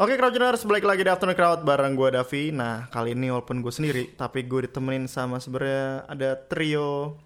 Oke 0.00 0.16
Crowdgeners, 0.16 0.64
balik 0.64 0.88
lagi 0.88 1.04
di 1.04 1.12
Afternoon 1.12 1.36
Crowd 1.36 1.60
bareng 1.60 1.92
gue 1.92 2.08
Davi 2.16 2.56
Nah 2.56 2.88
kali 2.88 3.12
ini 3.12 3.28
walaupun 3.28 3.60
gue 3.60 3.68
sendiri 3.68 4.16
Tapi 4.16 4.48
gue 4.48 4.64
ditemenin 4.64 5.04
sama 5.04 5.36
sebenarnya 5.36 6.08
ada 6.08 6.40
trio 6.40 7.20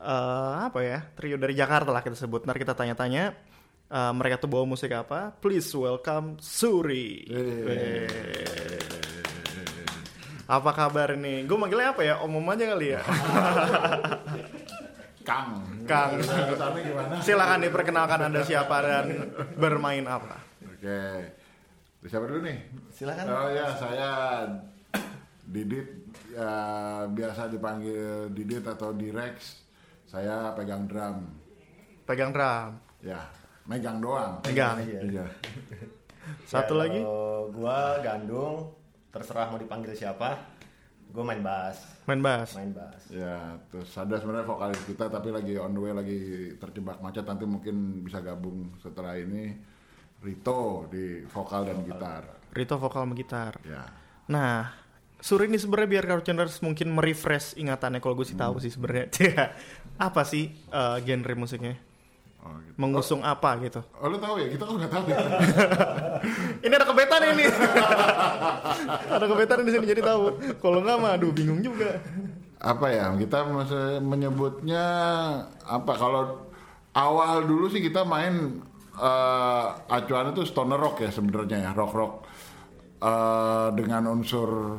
eh 0.00 0.54
Apa 0.64 0.80
ya, 0.80 1.04
trio 1.12 1.36
dari 1.36 1.52
Jakarta 1.52 1.92
lah 1.92 2.00
kita 2.00 2.16
sebut 2.16 2.48
Ntar 2.48 2.56
kita 2.56 2.72
tanya-tanya 2.72 3.36
eh, 3.92 4.12
Mereka 4.16 4.40
tuh 4.40 4.48
bawa 4.48 4.64
musik 4.64 4.96
apa 4.96 5.28
Please 5.44 5.68
welcome 5.76 6.40
Suri. 6.40 7.28
Apa 10.48 10.70
kabar 10.72 11.20
nih? 11.20 11.44
Gue 11.44 11.60
manggilnya 11.60 11.92
apa 11.92 12.00
ya? 12.00 12.16
Om-om 12.24 12.48
aja 12.48 12.64
kali 12.64 12.96
ya 12.96 13.04
Kang. 15.28 15.84
Kang? 15.84 16.16
Silahkan 17.20 17.60
diperkenalkan 17.60 18.24
anda 18.24 18.40
siapa 18.40 18.76
dan 18.80 19.36
bermain 19.60 20.08
apa 20.08 20.40
Oke. 20.64 21.39
Siapa 22.00 22.24
dulu 22.24 22.40
nih? 22.40 22.56
Silakan. 22.88 23.24
Oh 23.28 23.48
ya, 23.52 23.68
saya 23.76 24.08
Didit 25.50 25.88
ya, 26.32 26.52
biasa 27.04 27.52
dipanggil 27.52 28.32
Didit 28.32 28.64
atau 28.64 28.96
Direx. 28.96 29.60
Saya 30.08 30.56
pegang 30.56 30.88
drum. 30.88 31.28
Pegang 32.08 32.32
drum 32.32 32.80
Ya, 33.04 33.20
megang 33.68 34.00
doang. 34.00 34.40
Pegang 34.40 34.80
Iya. 34.80 35.28
Satu 36.48 36.76
Ya, 36.76 36.80
lagi 36.88 37.00
gua 37.52 38.00
gandung, 38.00 38.72
terserah 39.12 39.52
mau 39.52 39.60
dipanggil 39.60 39.92
siapa. 39.92 40.40
Gua 41.10 41.26
main 41.26 41.42
bass, 41.42 42.06
Main 42.06 42.22
bass 42.22 42.54
main 42.54 42.70
bass. 42.70 43.10
Ya, 43.10 43.58
terus 43.66 43.90
ada 43.98 44.14
sebenarnya 44.14 44.46
vokalis 44.46 44.78
kita 44.86 45.10
tapi 45.10 45.34
lagi 45.34 45.58
on 45.58 45.74
the 45.74 45.82
way 45.82 45.90
lagi 45.90 46.20
terjebak 46.56 47.02
macet 47.02 47.26
nanti 47.26 47.44
mungkin 47.44 48.06
bisa 48.06 48.22
gabung 48.22 48.72
setelah 48.78 49.18
ini 49.18 49.58
Rito 50.20 50.84
di 50.92 51.24
vokal 51.24 51.64
dan 51.64 51.80
gitar. 51.84 52.22
Rito 52.52 52.76
vokal 52.76 53.08
sama 53.08 53.14
gitar 53.16 53.56
Ya. 53.64 53.88
Nah, 54.28 54.68
Suri 55.20 55.52
ini 55.52 55.60
sebenarnya 55.60 56.00
biar 56.00 56.04
Crowdchurners 56.08 56.64
mungkin 56.64 56.96
merefresh 56.96 57.56
ingatannya 57.60 58.00
kalau 58.00 58.16
gue 58.16 58.24
sih 58.24 58.36
tahu 58.36 58.56
sih 58.56 58.72
sebenarnya. 58.72 59.12
apa 60.08 60.22
sih 60.24 60.48
eh, 60.52 60.96
genre 61.04 61.34
musiknya? 61.36 61.76
Oh, 62.40 62.56
gitu. 62.64 62.76
Mengusung 62.80 63.20
apa 63.20 63.60
gitu? 63.60 63.84
Oh, 64.00 64.08
lu 64.08 64.16
tahu 64.16 64.40
ya? 64.40 64.48
Kita 64.48 64.64
kan 64.64 64.80
nggak 64.80 64.92
tahu 64.92 65.04
ya. 65.12 65.18
Ini 66.64 66.72
ada 66.72 66.86
kebetan 66.88 67.20
ini. 67.36 67.44
ada 69.20 69.24
kebetan 69.28 69.60
di 69.60 69.72
sini 69.76 69.84
jadi 69.84 70.00
tahu. 70.00 70.56
Kalau 70.56 70.80
nggak 70.80 70.96
mah 71.00 71.10
aduh 71.20 71.32
bingung 71.32 71.60
juga. 71.60 72.00
apa 72.60 72.92
ya 72.92 73.08
kita 73.16 73.48
menyebutnya 74.04 74.84
apa 75.64 75.92
kalau 75.96 76.44
awal 76.92 77.40
dulu 77.48 77.72
sih 77.72 77.80
kita 77.80 78.04
main 78.04 78.60
eh 79.00 79.66
acuan 79.88 80.36
itu 80.36 80.44
stoner 80.44 80.76
rock 80.76 81.00
ya 81.00 81.10
sebenarnya 81.10 81.58
ya 81.66 81.70
rock 81.72 81.92
rock 81.96 82.14
Eh, 83.00 83.68
dengan 83.80 84.12
unsur 84.12 84.76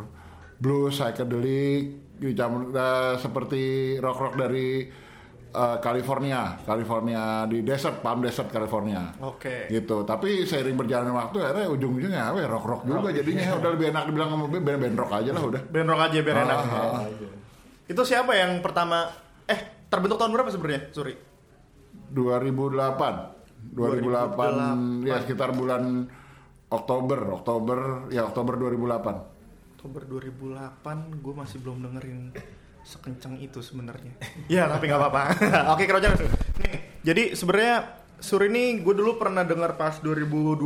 blues 0.62 0.94
psychedelic 0.94 2.14
dicampur 2.22 2.70
eh, 2.70 3.18
seperti 3.18 3.62
rock 3.98 4.18
rock 4.22 4.34
dari 4.38 4.86
eh, 5.50 5.78
California 5.82 6.54
California 6.62 7.50
di 7.50 7.66
desert 7.66 8.06
Palm 8.06 8.22
Desert 8.22 8.54
California 8.54 9.10
Oke. 9.26 9.74
gitu 9.74 10.06
tapi 10.06 10.46
seiring 10.46 10.78
berjalannya 10.78 11.18
waktu 11.18 11.38
akhirnya 11.42 11.68
ujung-ujungnya 11.74 12.30
apa 12.30 12.46
ya 12.46 12.48
rock 12.54 12.66
rock 12.70 12.82
juga 12.86 13.10
jadinya 13.10 13.58
udah 13.58 13.70
lebih 13.74 13.90
enak 13.90 14.04
dibilang 14.06 14.30
sama 14.38 14.46
band 14.54 14.70
band 14.70 14.98
rock 15.02 15.12
aja 15.18 15.32
lah 15.34 15.44
udah 15.50 15.62
Band 15.66 15.88
rock 15.90 16.02
aja 16.06 16.18
biar 16.22 16.38
enak. 16.46 16.58
Ah, 16.62 16.78
ah. 16.78 17.06
Itu 17.90 18.06
siapa 18.06 18.38
yang 18.38 18.62
pertama 18.62 19.10
eh 19.50 19.82
terbentuk 19.90 20.22
tahun 20.22 20.30
berapa 20.38 20.54
sebenarnya? 20.54 20.94
Suri. 20.94 21.18
2008 22.14 23.31
2008 23.74 25.06
ya 25.06 25.22
sekitar 25.22 25.54
bulan 25.54 26.10
Oktober 26.72 27.20
Oktober 27.38 27.80
ya 28.10 28.26
Oktober 28.26 28.58
2008 28.58 29.78
Oktober 29.82 30.02
2008 30.06 31.26
gue 31.26 31.34
masih 31.34 31.58
belum 31.62 31.82
dengerin 31.82 32.30
sekencang 32.86 33.38
itu 33.42 33.62
sebenarnya. 33.62 34.14
ya 34.54 34.70
tapi 34.70 34.90
nggak 34.90 35.02
apa-apa. 35.02 35.24
Oke 35.74 35.90
Crowdchurners. 35.90 36.22
Nih, 36.62 37.02
jadi 37.02 37.24
sebenarnya 37.34 37.98
Suri 38.22 38.54
ini 38.54 38.78
gue 38.86 38.94
dulu 38.94 39.18
pernah 39.18 39.42
dengar 39.42 39.82
pas 39.82 39.98
2012 39.98 40.62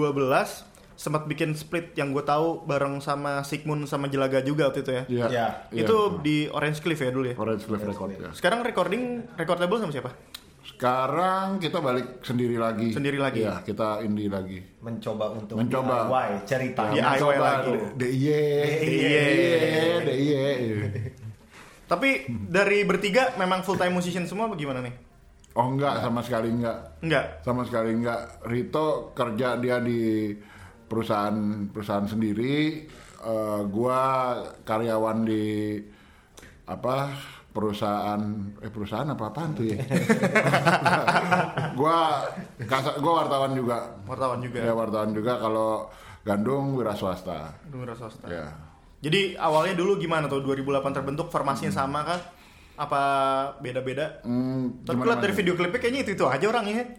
sempat 0.96 1.28
bikin 1.28 1.56
split 1.56 1.96
yang 1.96 2.12
gue 2.16 2.24
tahu 2.24 2.64
bareng 2.64 3.04
sama 3.04 3.44
Sigmund 3.44 3.88
sama 3.88 4.12
Jelaga 4.12 4.44
juga 4.44 4.72
waktu 4.72 4.84
itu 4.84 4.92
ya. 4.92 5.04
Iya. 5.08 5.26
Iya. 5.32 5.48
itu 5.88 5.98
di 6.20 6.48
Orange 6.52 6.84
Cliff 6.84 7.00
ya 7.00 7.12
dulu 7.12 7.32
ya. 7.32 7.36
Orange 7.40 7.64
Cliff 7.68 7.84
Record 7.84 8.12
ya. 8.16 8.32
Sekarang 8.36 8.64
recording 8.64 9.24
record 9.40 9.60
label 9.60 9.80
sama 9.80 9.92
siapa? 9.96 10.12
Sekarang 10.76 11.56
kita 11.64 11.80
balik 11.80 12.20
sendiri 12.20 12.60
lagi. 12.60 12.92
Sendiri 12.92 13.16
lagi. 13.16 13.48
Ya, 13.48 13.64
kita 13.64 14.04
indie 14.04 14.28
lagi. 14.28 14.60
Mencoba 14.84 15.32
untuk 15.32 15.56
Mencoba. 15.56 16.12
DIY, 16.12 16.30
cerita. 16.44 16.92
DIY 16.92 17.00
Mencoba 17.00 17.48
lagi. 17.48 17.74
DIY. 17.96 18.44
DIY. 18.84 20.04
DIY. 20.04 20.60
Tapi 21.88 22.28
dari 22.28 22.84
bertiga 22.84 23.32
memang 23.40 23.64
full 23.64 23.80
time 23.80 23.96
musician 23.96 24.28
semua 24.28 24.52
apa 24.52 24.60
gimana 24.60 24.84
nih? 24.84 24.92
Oh 25.56 25.72
enggak, 25.72 26.04
sama 26.04 26.20
sekali 26.20 26.52
enggak. 26.52 27.00
Enggak. 27.00 27.26
Sama 27.48 27.64
sekali 27.64 27.96
enggak. 27.96 28.44
Rito 28.44 29.16
kerja 29.16 29.56
dia 29.56 29.80
di 29.80 30.36
perusahaan 30.92 31.72
perusahaan 31.72 32.04
sendiri. 32.04 32.84
Eh, 33.24 33.62
gua 33.72 34.02
karyawan 34.68 35.24
di 35.24 35.80
apa 36.68 37.16
perusahaan 37.56 38.20
eh 38.60 38.68
perusahaan 38.68 39.08
apa 39.08 39.32
apaan 39.32 39.56
tuh 39.56 39.64
ya? 39.64 39.80
gua 41.80 42.28
kasa, 42.68 43.00
gua 43.00 43.24
wartawan 43.24 43.56
juga. 43.56 43.96
Wartawan 44.04 44.44
juga. 44.44 44.60
Ya 44.60 44.76
wartawan 44.76 45.16
juga 45.16 45.40
kalau 45.40 45.88
Gandung 46.26 46.76
wira 46.76 46.92
swasta. 46.98 47.54
Dengar 47.70 47.96
swasta. 47.96 48.26
Ya. 48.28 48.50
Jadi 49.00 49.38
awalnya 49.38 49.78
dulu 49.78 50.02
gimana 50.02 50.26
tuh 50.26 50.42
2008 50.42 50.90
terbentuk 50.90 51.30
formasinya 51.30 51.70
sama 51.70 52.02
kan? 52.02 52.20
Apa 52.76 53.02
beda-beda? 53.62 54.20
Hmm, 54.26 54.82
Tapi 54.84 55.06
lihat 55.06 55.22
dari 55.22 55.32
video 55.38 55.54
klipnya 55.54 55.80
kayaknya 55.80 56.02
itu 56.02 56.12
itu 56.18 56.26
aja 56.26 56.46
orangnya. 56.50 56.98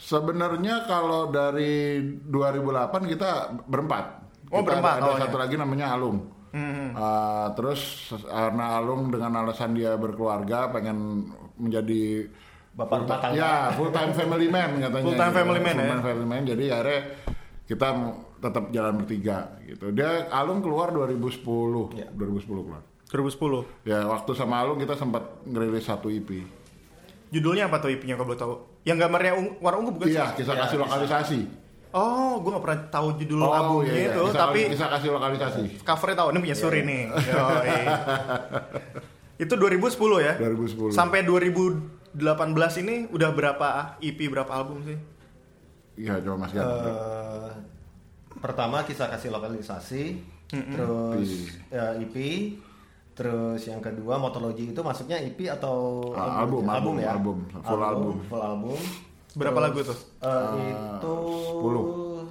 Sebenarnya 0.00 0.88
kalau 0.88 1.28
dari 1.28 2.00
2008 2.26 3.12
kita 3.12 3.52
berempat. 3.68 4.04
Oh, 4.48 4.64
Kita 4.64 4.80
berempat, 4.80 4.96
Ada 4.98 5.10
oh, 5.12 5.16
satu 5.20 5.36
ya. 5.36 5.40
lagi 5.44 5.54
namanya 5.60 5.86
Alung. 5.94 6.39
Hmm. 6.50 6.90
Uh, 6.92 7.46
terus 7.54 7.80
karena 8.22 8.76
Alung 8.76 9.08
dengan 9.08 9.30
alasan 9.38 9.70
dia 9.72 9.94
berkeluarga 9.94 10.66
pengen 10.68 11.30
menjadi 11.54 12.26
Bapak 12.70 13.02
rumah 13.02 13.18
tangga. 13.18 13.34
ya 13.34 13.52
full 13.74 13.90
time 13.90 14.10
family 14.10 14.46
man 14.46 14.78
katanya. 14.78 15.04
Full 15.04 15.18
time 15.18 15.34
family 15.34 15.60
man, 15.60 15.74
Full 15.74 15.82
ya. 15.82 15.90
time 15.90 16.02
family 16.02 16.26
man. 16.26 16.42
Jadi 16.44 16.64
akhirnya 16.66 17.00
kita 17.66 17.88
tetap 18.40 18.64
jalan 18.70 18.94
bertiga 18.98 19.38
gitu. 19.62 19.90
Dia 19.90 20.26
Alung 20.28 20.58
keluar 20.58 20.90
2010, 20.90 21.94
Ya. 21.94 22.06
2010 22.10 22.46
keluar. 22.62 22.82
2010. 23.06 23.66
Ya 23.82 24.06
waktu 24.06 24.30
sama 24.34 24.58
Alung 24.58 24.78
kita 24.78 24.94
sempat 24.94 25.22
ngerilis 25.44 25.82
satu 25.82 26.06
EP. 26.08 26.30
Judulnya 27.30 27.66
apa 27.66 27.78
tuh 27.78 27.90
IP-nya 27.90 28.18
kalau 28.18 28.26
boleh 28.26 28.40
tahu? 28.40 28.54
Yang 28.82 28.96
gambarnya 29.06 29.32
ungu, 29.38 29.52
warna 29.62 29.76
ungu 29.78 29.90
bukan 29.94 30.08
Iya, 30.08 30.24
sih? 30.32 30.42
kisah 30.42 30.54
Iya, 30.54 30.62
kasih 30.66 30.78
lokalisasi. 30.82 31.40
Oh, 31.90 32.38
gue 32.38 32.50
gak 32.50 32.62
pernah 32.62 32.80
tahu 32.88 33.08
judul 33.16 33.42
albumnya 33.42 33.90
iya, 33.90 33.98
iya. 34.00 34.10
itu, 34.10 34.22
Kisah- 34.24 34.40
tapi 34.40 34.60
kisah 34.68 34.88
kasih 34.88 35.08
lokalisasi. 35.10 35.62
covernya 35.82 36.16
tahu 36.16 36.28
ini 36.28 36.38
punya 36.40 36.52
Iya, 36.52 36.62
Suri 36.62 36.80
nih. 36.82 37.02
Yoi. 37.10 37.80
itu 39.42 39.54
2010 39.54 39.98
ya? 40.20 40.34
2010. 40.36 40.90
Sampai 40.90 41.20
2018 41.22 42.14
ini 42.78 42.94
udah 43.08 43.30
berapa 43.30 43.68
EP 43.98 44.18
berapa 44.24 44.52
album 44.52 44.82
sih? 44.82 44.98
Iya, 45.96 46.18
coba 46.20 46.36
Mas 46.38 46.52
Gan. 46.52 46.62
Eh, 46.62 47.50
pertama 48.36 48.82
kisah 48.82 49.08
kasih 49.08 49.28
lokalisasi, 49.28 50.04
terus 50.48 51.28
ya, 51.66 51.92
EP, 51.94 52.14
terus 53.12 53.60
yang 53.62 53.78
kedua 53.78 54.16
motologi 54.16 54.70
itu 54.70 54.80
masuknya 54.80 55.18
EP 55.18 55.50
atau 55.50 56.00
Ah, 56.12 56.40
album, 56.40 56.64
album, 56.64 56.94
ya? 56.96 57.12
album, 57.12 57.36
full 57.58 57.82
album. 57.82 58.14
full 58.24 58.40
album. 58.40 58.78
Berapa 59.32 59.56
Terus, 59.56 59.64
lagu 59.64 59.78
tuh? 59.84 59.98
eh, 60.20 60.70
itu 60.70 61.14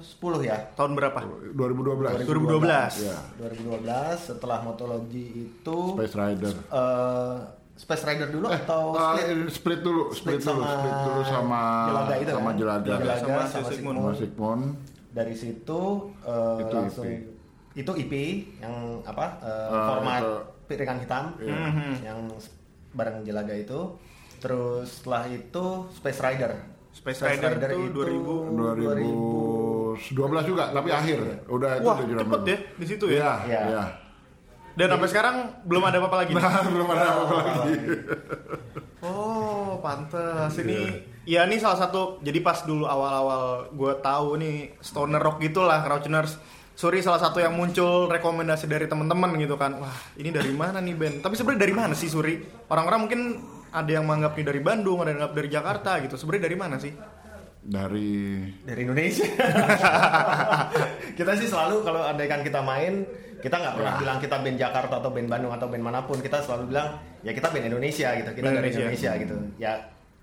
10 0.00 0.40
ya. 0.42 0.56
Tahun 0.74 0.92
berapa? 0.92 1.20
2012. 1.52 2.24
2012. 2.24 2.92
Iya. 3.00 3.16
2012 3.38 4.16
setelah 4.26 4.60
motologi 4.60 5.24
itu 5.48 5.78
Space 5.94 6.12
Rider. 6.14 6.54
eh, 6.56 7.36
Space 7.74 8.04
Rider 8.04 8.28
dulu 8.28 8.46
atau 8.46 8.92
Ah, 8.92 9.16
split? 9.16 9.48
split 9.50 9.80
dulu, 9.80 10.02
split, 10.10 10.36
Split 10.36 10.44
dulu, 10.46 10.60
sama 10.60 10.76
split 10.76 10.96
dulu 11.02 11.20
sama 11.24 11.60
Jelaga 11.86 12.14
itu 12.14 12.30
sama 12.30 12.44
kan? 12.44 12.54
Jelaga. 12.54 12.84
Jelaga 12.90 13.14
Sama 13.16 13.24
sama, 13.24 13.40
si 13.40 13.48
Sigmund. 13.48 13.72
Sigmund. 13.72 13.96
Sama 13.96 14.12
Sigmund. 14.14 14.62
Dari 15.10 15.34
situ 15.34 15.80
eh, 16.22 16.58
Itu 16.60 16.74
langsung 16.76 17.04
EP. 17.06 17.24
itu 17.72 17.92
EP 17.98 18.12
yang 18.58 18.74
apa 19.02 19.26
eh, 19.40 19.68
Ah, 19.70 19.86
format 19.90 20.20
itu. 20.20 20.32
piringan 20.66 20.98
hitam 20.98 21.24
Iya. 21.36 21.56
Mhm. 21.66 21.92
yang 22.02 22.18
bareng 22.92 23.16
Jelaga 23.22 23.54
itu. 23.54 23.80
Terus 24.38 25.00
setelah 25.00 25.24
itu 25.26 25.64
Space 25.90 26.20
Rider. 26.20 26.52
Space 26.90 27.20
Rider 27.20 27.54
itu 27.70 27.88
2000. 27.92 28.54
2012 30.00 30.02
juga, 30.44 30.64
tapi 30.70 30.88
akhir. 30.88 31.18
Udah 31.46 31.70
itu 31.78 31.86
Wah, 31.86 31.96
udah 31.96 32.06
jalan 32.06 32.20
cepet 32.20 32.40
dulu. 32.40 32.50
ya 32.50 32.58
di 32.74 32.86
situ 32.86 33.04
ya. 33.08 33.16
Iya, 33.16 33.32
Iya. 33.44 33.60
iya. 33.66 33.84
Dan 34.70 34.86
sampai 34.88 35.08
sekarang 35.08 35.36
belum 35.66 35.82
ada 35.82 35.96
apa-apa 35.98 36.16
lagi. 36.24 36.32
Nah, 36.38 36.62
belum 36.64 36.88
ada 36.88 37.06
apa 37.12 37.34
lagi. 37.36 37.74
Oh, 39.00 39.80
pantas. 39.80 40.52
Ini 40.58 40.78
Ya 41.28 41.44
ini 41.44 41.60
salah 41.60 41.76
satu 41.76 42.16
jadi 42.24 42.40
pas 42.40 42.64
dulu 42.64 42.88
awal-awal 42.88 43.68
gue 43.70 43.92
tahu 44.00 44.40
nih 44.40 44.72
stoner 44.80 45.20
rock 45.20 45.38
gitulah 45.38 45.84
Crouchers. 45.84 46.40
Sorry 46.72 47.04
salah 47.04 47.20
satu 47.20 47.44
yang 47.44 47.52
muncul 47.52 48.08
rekomendasi 48.08 48.64
dari 48.64 48.88
teman-teman 48.88 49.36
gitu 49.36 49.54
kan. 49.54 49.76
Wah, 49.78 49.94
ini 50.16 50.32
dari 50.32 50.48
mana 50.50 50.80
nih 50.80 50.96
band? 50.96 51.16
Tapi 51.20 51.36
sebenarnya 51.36 51.60
dari 51.60 51.74
mana 51.76 51.92
sih 51.92 52.08
Suri? 52.08 52.40
Orang-orang 52.66 53.00
mungkin 53.04 53.20
ada 53.70 53.90
yang 53.90 54.04
menganggap 54.06 54.34
ini 54.38 54.44
dari 54.46 54.60
Bandung, 54.62 54.98
ada 55.02 55.14
yang 55.14 55.18
menganggap 55.22 55.36
dari 55.38 55.48
Jakarta 55.50 55.90
gitu. 56.02 56.14
Sebenarnya 56.18 56.44
dari 56.50 56.56
mana 56.58 56.76
sih? 56.78 56.92
Dari 57.60 58.12
dari 58.66 58.80
Indonesia. 58.82 59.26
kita 61.18 61.32
sih 61.38 61.48
selalu 61.48 61.86
kalau 61.86 62.02
andaikan 62.02 62.42
kita 62.42 62.60
main, 62.62 63.06
kita 63.38 63.56
nggak 63.56 63.74
pernah 63.78 63.94
bilang 64.00 64.18
kita 64.18 64.36
band 64.40 64.58
Jakarta 64.58 64.94
atau 64.98 65.10
band 65.12 65.28
Bandung 65.28 65.52
atau 65.54 65.66
band 65.70 65.84
mana 65.84 66.00
pun. 66.04 66.18
Kita 66.18 66.42
selalu 66.42 66.72
bilang 66.74 66.98
ya 67.22 67.32
kita 67.32 67.48
band 67.52 67.66
Indonesia 67.70 68.08
gitu. 68.16 68.30
Kita 68.34 68.46
Band 68.48 68.56
dari 68.58 68.68
Indonesia. 68.72 69.12
Indonesia 69.12 69.12
gitu. 69.22 69.36
Ya 69.60 69.72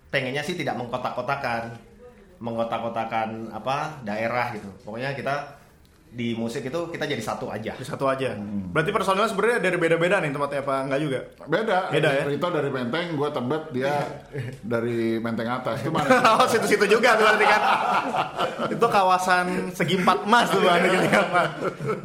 pengennya 0.07 0.43
sih 0.43 0.55
tidak 0.55 0.75
mengkotak-kotakan, 0.79 1.75
mengkotak-kotakan 2.39 3.51
apa 3.51 4.01
daerah 4.03 4.55
gitu. 4.55 4.69
Pokoknya 4.81 5.13
kita 5.13 5.56
di 6.07 6.33
musik 6.33 6.65
itu 6.65 6.79
kita 6.89 7.05
jadi 7.05 7.19
satu 7.21 7.51
aja. 7.51 7.75
Di 7.77 7.85
satu 7.85 8.09
aja. 8.09 8.33
Berarti 8.73 8.89
personalnya 8.89 9.29
sebenarnya 9.29 9.59
dari 9.59 9.77
beda-beda 9.77 10.17
nih 10.23 10.31
tempatnya 10.33 10.59
apa 10.63 10.75
enggak 10.87 10.99
juga? 11.03 11.19
beda. 11.45 11.77
Beda 11.93 12.09
ya? 12.09 12.23
Rito 12.25 12.47
dari 12.49 12.69
Menteng, 12.73 13.07
gue 13.13 13.29
Tebet, 13.29 13.63
dia 13.75 13.93
dari 14.73 15.19
Menteng 15.21 15.49
atas. 15.51 15.83
Itu 15.83 15.91
mana? 15.93 16.09
oh, 16.39 16.47
situ-situ 16.47 16.85
juga 16.87 17.19
tuh 17.19 17.25
berarti 17.27 17.45
kan. 17.45 17.61
itu 18.67 18.85
kawasan 18.87 19.45
segi 19.75 19.95
empat 20.01 20.19
emas 20.25 20.47
tuh 20.49 20.61
Bang, 20.63 20.81
gitu 20.83 21.07
kan. 21.11 21.25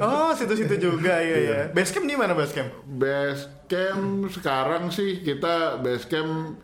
Oh, 0.02 0.30
situ-situ 0.36 0.74
juga 0.76 1.22
iya 1.22 1.38
ya. 1.38 1.58
Basecamp 1.72 2.04
di 2.04 2.14
mana 2.18 2.36
basecamp? 2.36 2.68
Base 2.84 3.48
camp 3.70 4.28
sekarang 4.28 4.92
sih 4.92 5.24
kita 5.24 5.80
base 5.80 6.04
camp 6.10 6.60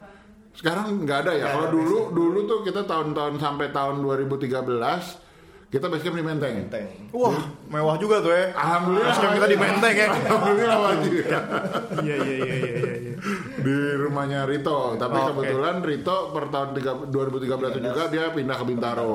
sekarang 0.58 1.06
nggak 1.06 1.18
ada 1.22 1.32
ya. 1.38 1.46
Kalau 1.54 1.70
dulu 1.70 1.98
dulu 2.10 2.38
tuh 2.50 2.60
kita 2.66 2.82
tahun-tahun 2.82 3.38
sampai 3.38 3.70
tahun 3.70 4.02
2013 4.02 5.27
kita 5.68 5.84
base 5.92 6.00
camp 6.00 6.16
di 6.16 6.24
Menteng. 6.24 6.54
Menteng. 6.64 6.86
Wah, 7.12 7.36
mewah 7.68 8.00
juga 8.00 8.24
tuh 8.24 8.32
ya. 8.32 8.56
Alhamdulillah 8.56 9.12
Basecamp 9.12 9.32
kita 9.36 9.48
di 9.52 9.58
Menteng 9.60 9.94
ya. 9.94 10.08
Alhamdulillah 10.08 10.78
wajib. 10.80 11.12
Iya 11.98 12.14
iya 12.14 12.34
iya 12.40 12.54
iya 12.56 12.56
iya. 12.56 12.88
iya. 12.96 13.14
di 13.58 13.76
rumahnya 14.00 14.48
Rito. 14.48 14.96
Tapi 14.96 15.18
Oke. 15.18 15.26
kebetulan 15.34 15.76
Rito 15.84 16.16
per 16.32 16.44
tahun 16.48 16.68
tiga- 16.72 17.04
2013 17.04 17.84
juga 17.84 18.02
dia 18.08 18.24
pindah 18.32 18.56
ke 18.56 18.64
Bintaro. 18.64 19.14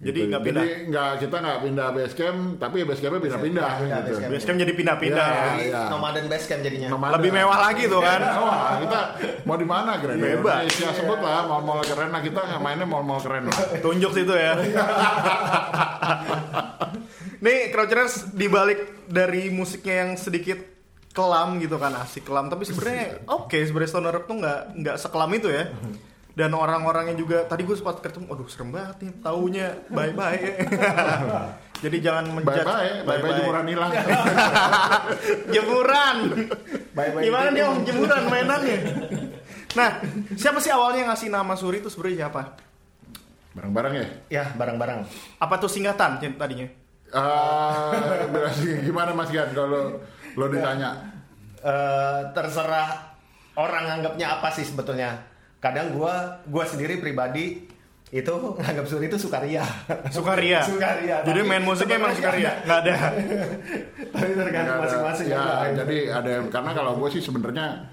Jadi 0.00 0.16
Gitu. 0.16 0.30
nggak 0.32 0.42
pindah. 0.42 0.64
Jadi 0.64 0.88
nggak 0.88 1.10
kita 1.20 1.36
nggak 1.36 1.58
pindah 1.60 1.88
base 1.92 2.14
camp, 2.16 2.40
tapi 2.56 2.76
base 2.88 3.00
campnya 3.04 3.20
pindah-pindah. 3.20 3.68
Pindah 3.68 3.98
gitu. 4.00 4.08
base 4.08 4.16
camp. 4.18 4.30
Basecamp 4.32 4.58
jadi 4.58 4.72
pindah-pindah 4.72 5.26
Ya, 5.28 5.36
ya. 5.36 5.52
Iya. 5.60 5.80
nomaden 5.92 6.24
base 6.24 6.46
camp 6.48 6.60
jadinya. 6.64 6.88
Nomada. 6.88 7.12
Lebih 7.20 7.30
mewah 7.30 7.58
lagi 7.60 7.82
tuh 7.84 8.00
kan. 8.00 8.20
Wah, 8.24 8.80
kita 8.80 9.00
mau 9.44 9.56
di 9.60 9.66
mana 9.68 10.00
keren? 10.00 10.16
Bebas. 10.16 10.64
Indonesia 10.64 10.88
sebut 10.96 11.20
lah 11.20 11.44
mall-mall 11.44 11.84
keren. 11.84 12.08
Nah 12.08 12.20
kita 12.20 12.40
mainnya 12.56 12.88
mall-mall 12.88 13.20
keren 13.20 13.44
lah. 13.44 13.56
Tunjuk 13.76 14.10
situ 14.10 14.32
ya. 14.32 14.56
Nih, 17.40 17.68
Crouchers 17.68 18.32
dibalik 18.32 18.80
dari 19.04 19.48
musiknya 19.48 19.94
yang 19.98 20.10
sedikit 20.16 20.60
kelam 21.10 21.58
gitu 21.58 21.74
kan 21.74 21.90
asik 21.98 22.22
kelam 22.22 22.46
tapi 22.46 22.62
sebenarnya 22.62 23.26
oke 23.26 23.58
sebenarnya 23.58 23.90
stoner 23.90 24.14
rock 24.14 24.30
tuh 24.30 24.38
nggak 24.38 24.60
nggak 24.78 24.96
sekelam 24.96 25.34
itu 25.34 25.50
ya 25.50 25.66
dan 26.32 26.50
orang-orangnya 26.52 27.14
juga 27.14 27.42
tadi 27.44 27.62
gue 27.62 27.74
sempat 27.74 27.98
ketemu 28.00 28.30
aduh 28.30 28.46
serem 28.46 28.70
banget 28.70 28.96
nih 29.02 29.12
taunya 29.18 29.66
bye 29.88 30.12
bye 30.12 30.38
jadi 31.84 31.96
jangan 32.00 32.24
menjudge 32.30 32.60
Bye-bye, 32.60 33.08
bye-bye 33.08 33.32
jemuran 33.40 33.66
hilang. 33.66 33.90
jemuran 35.54 36.16
Bye-bye 36.92 37.22
gimana 37.24 37.48
gitu. 37.48 37.56
dia 37.56 37.64
om 37.66 37.78
jemuran 37.82 38.22
mainannya 38.26 38.78
nah 39.72 39.90
siapa 40.34 40.58
sih 40.58 40.70
awalnya 40.70 41.08
ngasih 41.08 41.28
nama 41.28 41.54
Suri 41.54 41.78
itu 41.78 41.88
sebenarnya 41.88 42.26
siapa 42.26 42.42
Bareng-bareng 43.50 43.94
ya? 43.98 44.06
Ya 44.30 44.44
barang-barang. 44.54 45.10
apa 45.36 45.54
tuh 45.58 45.66
singkatan 45.66 46.22
tadinya 46.22 46.70
berarti 48.30 48.86
gimana 48.86 49.10
Mas 49.10 49.34
Gan 49.34 49.50
kalau 49.50 49.98
lo 50.38 50.46
ditanya? 50.46 50.94
Eh, 51.58 52.20
terserah 52.30 53.18
orang 53.58 53.84
nganggapnya 53.90 54.38
apa 54.38 54.54
sih 54.54 54.62
sebetulnya. 54.62 55.18
Kadang 55.60 55.92
gua 55.94 56.40
gua 56.48 56.64
sendiri 56.64 56.96
pribadi 56.98 57.68
itu 58.10 58.34
nganggap 58.58 58.86
Suri 58.90 59.06
itu 59.06 59.14
sukaria. 59.20 59.62
Sukaria. 60.10 60.66
Sukaria. 60.66 61.22
Jadi 61.22 61.40
main 61.46 61.62
musiknya 61.62 62.02
emang 62.02 62.10
sukaria. 62.16 62.52
Nggak 62.66 62.78
ada. 62.82 62.94
Tapi 64.10 64.30
tergantung 64.34 64.82
masing-masing 64.82 65.26
ya, 65.30 65.38
aja. 65.38 65.86
jadi 65.86 65.98
ada 66.10 66.30
yang 66.40 66.46
karena 66.50 66.74
kalau 66.74 66.98
gue 66.98 67.08
sih 67.14 67.22
sebenarnya 67.22 67.86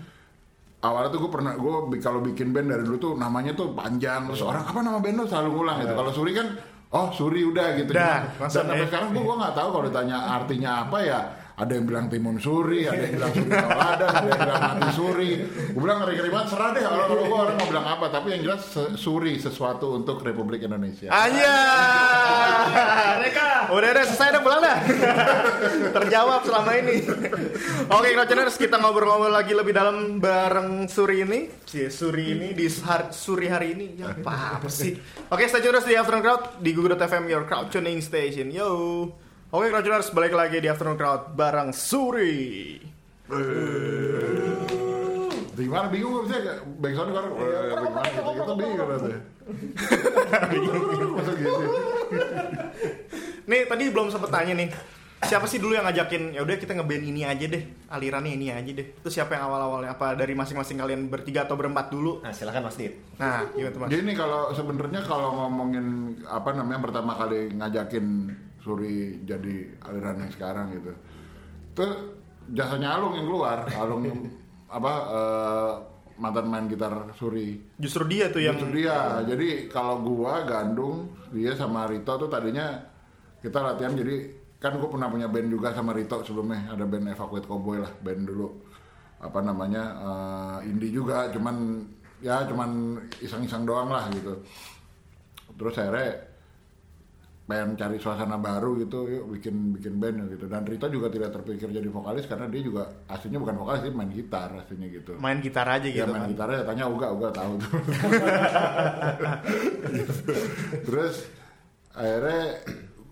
awalnya 0.81 1.09
tuh 1.13 1.19
gue 1.25 1.31
pernah 1.33 1.53
gue 1.53 1.73
kalau 2.01 2.19
bikin 2.25 2.49
band 2.49 2.69
dari 2.69 2.83
dulu 2.85 2.97
tuh 2.97 3.13
namanya 3.13 3.53
tuh 3.53 3.73
panjang 3.73 4.25
terus 4.29 4.41
orang 4.45 4.65
apa 4.65 4.79
nama 4.81 4.97
band 5.01 5.17
lo 5.21 5.25
selalu 5.25 5.49
ngulang 5.53 5.77
gitu 5.85 5.93
kalau 5.97 6.11
Suri 6.13 6.31
kan 6.37 6.47
oh 6.93 7.07
Suri 7.13 7.41
udah 7.45 7.67
gitu 7.81 7.91
Udah, 7.93 8.17
langsung 8.37 8.65
dan 8.65 8.73
sampai 8.73 8.85
ya. 8.85 8.87
sekarang 8.89 9.07
gue 9.13 9.23
gue 9.25 9.35
nggak 9.41 9.55
tahu 9.57 9.67
kalau 9.73 9.85
ditanya 9.89 10.17
artinya 10.37 10.71
apa 10.85 10.97
ya 11.01 11.19
ada 11.57 11.73
yang 11.73 11.85
bilang 11.85 12.05
timun 12.05 12.37
suri, 12.37 12.85
ada 12.85 13.01
yang 13.01 13.17
bilang 13.17 13.33
suri 13.33 13.49
tauladan, 13.49 14.07
ada 14.07 14.27
yang 14.29 14.39
bilang 14.39 14.61
mati 14.61 14.89
suri. 14.93 15.29
Gue 15.73 15.81
bilang 15.81 15.97
ngeri 15.99 16.13
ngeri 16.15 16.29
banget, 16.29 16.47
serah 16.47 16.69
deh 16.69 16.81
kalau 16.81 17.05
kalau 17.07 17.23
gue 17.23 17.37
orang 17.39 17.55
mau 17.57 17.67
bilang 17.67 17.87
apa, 17.87 18.05
tapi 18.07 18.27
yang 18.29 18.41
jelas 18.45 18.61
se- 18.63 18.93
suri 18.93 19.33
sesuatu 19.35 19.89
untuk 19.91 20.21
Republik 20.21 20.61
Indonesia. 20.61 21.09
Aja. 21.09 21.55
Mereka. 23.17 23.47
Udah 23.67 23.89
udah 23.89 24.05
selesai 24.05 24.29
dah 24.31 24.41
pulang 24.41 24.61
dah. 24.61 24.77
Terjawab 25.93 26.41
selama 26.45 26.71
ini. 26.77 26.95
Oke, 27.89 28.07
Crowdtuners, 28.07 28.55
kita 28.55 28.77
ngobrol-ngobrol 28.77 29.33
lagi 29.33 29.51
lebih 29.51 29.73
dalam 29.73 30.21
bareng 30.21 30.85
Suri 30.85 31.25
ini. 31.25 31.49
Si 31.65 31.89
Suri 31.89 32.37
ini 32.37 32.53
di 32.53 32.69
har- 32.85 33.09
Suri 33.09 33.49
hari 33.49 33.73
ini. 33.73 33.97
Ya 33.97 34.13
apa, 34.13 34.61
apa 34.61 34.69
sih? 34.69 34.93
Oke, 35.27 35.49
stay 35.49 35.59
tune 35.59 35.73
terus 35.73 35.89
di 35.89 35.97
Afternoon 35.97 36.21
Crowd 36.21 36.43
di 36.61 36.69
Google.fm 36.71 37.25
your 37.25 37.43
crowd 37.43 37.67
tuning 37.67 37.97
station. 37.97 38.53
Yo. 38.53 39.25
Oke, 39.47 39.71
Crowdtuners, 39.71 40.11
balik 40.11 40.35
lagi 40.35 40.59
di 40.59 40.67
Afternoon 40.67 40.99
Crowd 40.99 41.31
bareng 41.31 41.71
Suri. 41.71 42.75
Gimana 45.55 45.87
bingung 45.87 46.19
gak 46.19 46.23
bisa 46.27 46.59
backsound 46.83 47.15
kan 47.15 47.31
eh, 47.31 47.71
gimana 47.79 48.07
gitu 48.11 48.27
kita 48.27 48.53
bingung 48.59 48.75
kan 48.75 48.87
Masa 51.15 51.31
gitu 51.39 51.63
Nih, 53.47 53.61
tadi 53.71 53.83
belum 53.87 54.11
sempet 54.11 54.35
tanya 54.35 54.51
nih. 54.51 54.67
Siapa 55.23 55.47
sih 55.47 55.63
dulu 55.63 55.79
yang 55.79 55.87
ngajakin 55.87 56.35
ya 56.35 56.43
udah 56.43 56.59
kita 56.59 56.75
ngeband 56.75 57.07
ini 57.07 57.23
aja 57.23 57.47
deh, 57.47 57.63
alirannya 57.87 58.35
ini 58.35 58.51
aja 58.51 58.67
deh. 58.67 58.99
Itu 58.99 59.07
siapa 59.07 59.39
yang 59.39 59.47
awal-awalnya 59.47 59.95
apa 59.95 60.19
dari 60.19 60.35
masing-masing 60.35 60.75
kalian 60.75 61.07
bertiga 61.07 61.47
atau 61.47 61.55
berempat 61.55 61.87
dulu? 61.87 62.19
Nah 62.19 62.35
silakan 62.35 62.67
Mas 62.67 62.75
Dit. 62.75 62.99
Nah, 63.15 63.47
gimana 63.55 63.71
tuh 63.71 63.79
Mas? 63.79 63.95
Gini 63.95 64.11
kalau 64.11 64.51
sebenarnya 64.51 65.07
kalau 65.07 65.39
ngomongin 65.39 66.19
apa 66.27 66.51
namanya 66.51 66.83
pertama 66.83 67.15
kali 67.15 67.47
ngajakin 67.55 68.35
Suri 68.67 69.23
jadi 69.23 69.79
aliran 69.87 70.27
yang 70.27 70.31
sekarang 70.35 70.75
gitu. 70.75 70.91
Tuh 71.71 71.91
jasanya 72.51 72.99
Alung 72.99 73.15
yang 73.15 73.27
keluar, 73.31 73.63
Alung 73.71 74.03
apa 74.77 74.93
eh, 75.07 75.73
mantan 76.19 76.51
main 76.51 76.67
gitar 76.67 76.91
Suri. 77.15 77.55
Justru 77.79 78.03
dia 78.11 78.27
tuh 78.27 78.43
yang 78.43 78.59
Itu 78.59 78.67
dia. 78.75 79.23
Jadi 79.23 79.71
kalau 79.71 80.03
gua 80.03 80.43
Gandung, 80.43 81.15
dia 81.31 81.55
sama 81.55 81.87
Rito 81.87 82.11
tuh 82.19 82.27
tadinya 82.27 82.75
kita 83.39 83.63
latihan 83.63 83.95
jadi 83.95 84.27
kan 84.59 84.75
gua 84.81 84.89
pernah 84.91 85.07
punya 85.07 85.31
band 85.31 85.47
juga 85.47 85.71
sama 85.71 85.95
Rito 85.95 86.19
sebelumnya 86.27 86.73
ada 86.73 86.83
band 86.83 87.07
Evacuate 87.07 87.47
Cowboy 87.47 87.77
lah 87.79 87.93
band 88.03 88.25
dulu 88.27 88.49
apa 89.17 89.39
namanya 89.41 89.83
eh, 89.97 90.69
indie 90.69 90.93
juga 90.93 91.29
cuman 91.29 91.85
ya 92.21 92.45
cuman 92.49 92.97
iseng-iseng 93.21 93.65
doang 93.65 93.93
lah 93.93 94.09
gitu 94.09 94.41
terus 95.57 95.73
akhirnya 95.77 96.26
pengen 97.47 97.79
cari 97.79 97.95
suasana 97.95 98.35
baru 98.35 98.75
gitu 98.75 99.07
yuk 99.07 99.31
bikin 99.39 99.71
bikin 99.79 100.03
band 100.03 100.27
gitu. 100.35 100.51
Dan 100.51 100.67
Rito 100.67 100.91
juga 100.91 101.07
tidak 101.07 101.31
terpikir 101.31 101.71
jadi 101.71 101.87
vokalis 101.87 102.27
karena 102.27 102.51
dia 102.51 102.59
juga 102.59 102.83
aslinya 103.07 103.39
bukan 103.39 103.55
vokalis 103.63 103.81
dia 103.87 103.93
main 103.95 104.11
gitar 104.11 104.51
aslinya 104.51 104.87
gitu. 104.91 105.11
Main 105.15 105.39
gitar 105.39 105.67
aja 105.71 105.87
ya 105.87 106.03
gitu 106.03 106.11
main 106.11 106.27
kan. 106.27 106.31
gitarnya 106.35 106.59
tanya 106.67 106.85
Uga 106.91 107.07
Uga 107.15 107.29
tahu 107.31 107.53
tuh. 107.55 107.79
Terus 110.91 111.15
akhirnya 111.95 112.43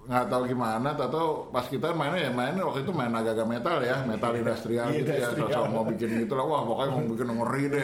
nggak 0.06 0.26
tahu 0.30 0.42
gimana 0.46 0.90
atau 0.94 1.50
pas 1.50 1.66
kita 1.66 1.90
mainnya 1.92 2.30
ya 2.30 2.32
mainnya 2.32 2.62
waktu 2.62 2.86
itu 2.86 2.92
main 2.94 3.10
agak-agak 3.10 3.48
metal 3.50 3.78
ya 3.82 3.98
metal 4.06 4.32
industrial 4.38 4.86
gitu 4.94 5.12
ya 5.12 5.30
sosok 5.34 5.66
mau 5.70 5.84
bikin 5.86 6.10
gitu 6.26 6.34
lah 6.38 6.46
wah 6.46 6.62
pokoknya 6.62 6.90
mau 6.94 7.04
bikin 7.10 7.28
ngeri 7.28 7.64
deh 7.74 7.84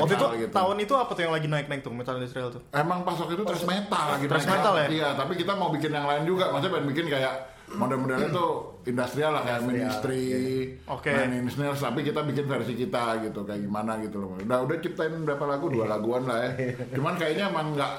Waktu 0.00 0.12
itu 0.16 0.26
gitu. 0.46 0.52
tahun 0.52 0.76
itu 0.80 0.94
apa 0.96 1.10
tuh 1.12 1.22
yang 1.28 1.34
lagi 1.36 1.48
naik-naik 1.50 1.80
tuh 1.84 1.92
metal 1.92 2.16
industrial 2.16 2.48
tuh? 2.48 2.62
Emang 2.72 3.04
pas 3.04 3.16
waktu 3.18 3.34
itu 3.36 3.44
thrash 3.44 3.66
metal 3.66 4.04
lagi 4.16 4.24
Thrash 4.26 4.48
metal 4.48 4.74
ya? 4.76 4.86
Iya, 4.88 5.08
tapi 5.14 5.32
kita 5.36 5.52
mau 5.54 5.68
bikin 5.68 5.92
yang 5.92 6.06
lain 6.06 6.22
juga. 6.24 6.48
Maksudnya 6.50 6.72
pengen 6.78 6.88
bikin 6.88 7.06
kayak 7.10 7.34
model-modelnya 7.70 8.28
tuh 8.34 8.50
industrial 8.82 9.30
lah 9.30 9.42
kayak 9.46 9.60
ministry, 9.62 10.22
Inch 11.38 11.54
Nails, 11.54 11.78
tapi 11.78 12.00
kita 12.02 12.20
bikin 12.26 12.44
versi 12.50 12.74
kita 12.74 13.22
gitu 13.22 13.46
kayak 13.46 13.62
gimana 13.62 14.00
gitu 14.02 14.18
loh. 14.18 14.34
Udah 14.38 14.58
udah 14.66 14.76
ciptain 14.82 15.14
berapa 15.22 15.44
lagu? 15.46 15.70
Dua 15.70 15.86
laguan 15.86 16.26
lah 16.26 16.38
ya. 16.42 16.50
Cuman 16.98 17.14
kayaknya 17.14 17.50
emang 17.50 17.76
nggak 17.78 17.92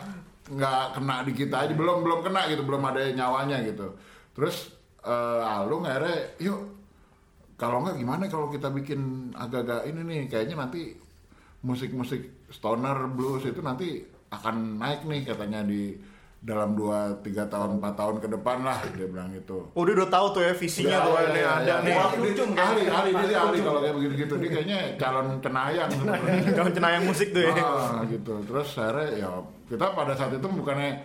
nggak 0.51 0.99
kena 0.99 1.23
di 1.23 1.31
kita 1.31 1.63
aja 1.63 1.73
belum 1.73 2.03
belum 2.03 2.19
kena 2.27 2.51
gitu 2.51 2.67
belum 2.67 2.83
ada 2.83 3.01
nyawanya 3.15 3.63
gitu. 3.63 3.95
Terus 4.35 4.75
eh, 5.03 5.41
Alung 5.55 5.87
akhirnya 5.87 6.35
yuk 6.43 6.59
kalau 7.55 7.85
nggak 7.85 7.97
gimana 7.97 8.25
kalau 8.27 8.49
kita 8.49 8.73
bikin 8.73 9.31
agak-agak 9.37 9.87
ini 9.87 10.01
nih 10.01 10.21
kayaknya 10.27 10.65
nanti 10.65 10.97
musik-musik 11.61 12.49
stoner 12.49 13.05
blues 13.13 13.45
itu 13.45 13.61
nanti 13.61 14.01
akan 14.33 14.81
naik 14.81 15.05
nih 15.05 15.21
katanya 15.27 15.61
di 15.61 15.93
dalam 16.41 16.73
2 16.73 17.21
3 17.21 17.53
tahun 17.53 17.77
4 17.77 17.93
tahun 17.93 18.15
ke 18.17 18.27
depan 18.33 18.65
lah 18.65 18.81
dia 18.97 19.05
bilang 19.05 19.29
gitu. 19.29 19.69
Oh, 19.77 19.85
dia 19.85 19.93
udah 19.93 20.09
tahu 20.09 20.25
tuh 20.33 20.41
ya 20.41 20.53
visinya 20.57 20.97
tuh 21.05 21.13
Ya, 21.13 21.21
ini 21.29 21.37
ya, 21.37 21.51
ada 21.53 21.69
ya. 21.69 21.75
nih. 21.85 21.93
Ini 21.93 22.57
ahli, 22.57 22.83
ahli 22.89 23.09
dia 23.29 23.39
ahli 23.45 23.57
kalau 23.61 23.79
kayak 23.85 23.95
begitu-gitu. 24.01 24.33
Dia 24.41 24.49
kayaknya 24.49 24.79
calon 24.97 25.37
cenayang. 25.37 25.89
Jangan 26.57 26.73
cenayang 26.73 27.03
musik 27.05 27.29
tuh 27.29 27.45
ya. 27.45 27.53
Ah, 27.61 28.01
gitu. 28.09 28.33
Terus 28.41 28.69
akhirnya 28.73 29.07
ya 29.21 29.29
kita 29.69 29.85
pada 29.93 30.17
saat 30.17 30.33
itu 30.33 30.47
bukannya 30.49 30.97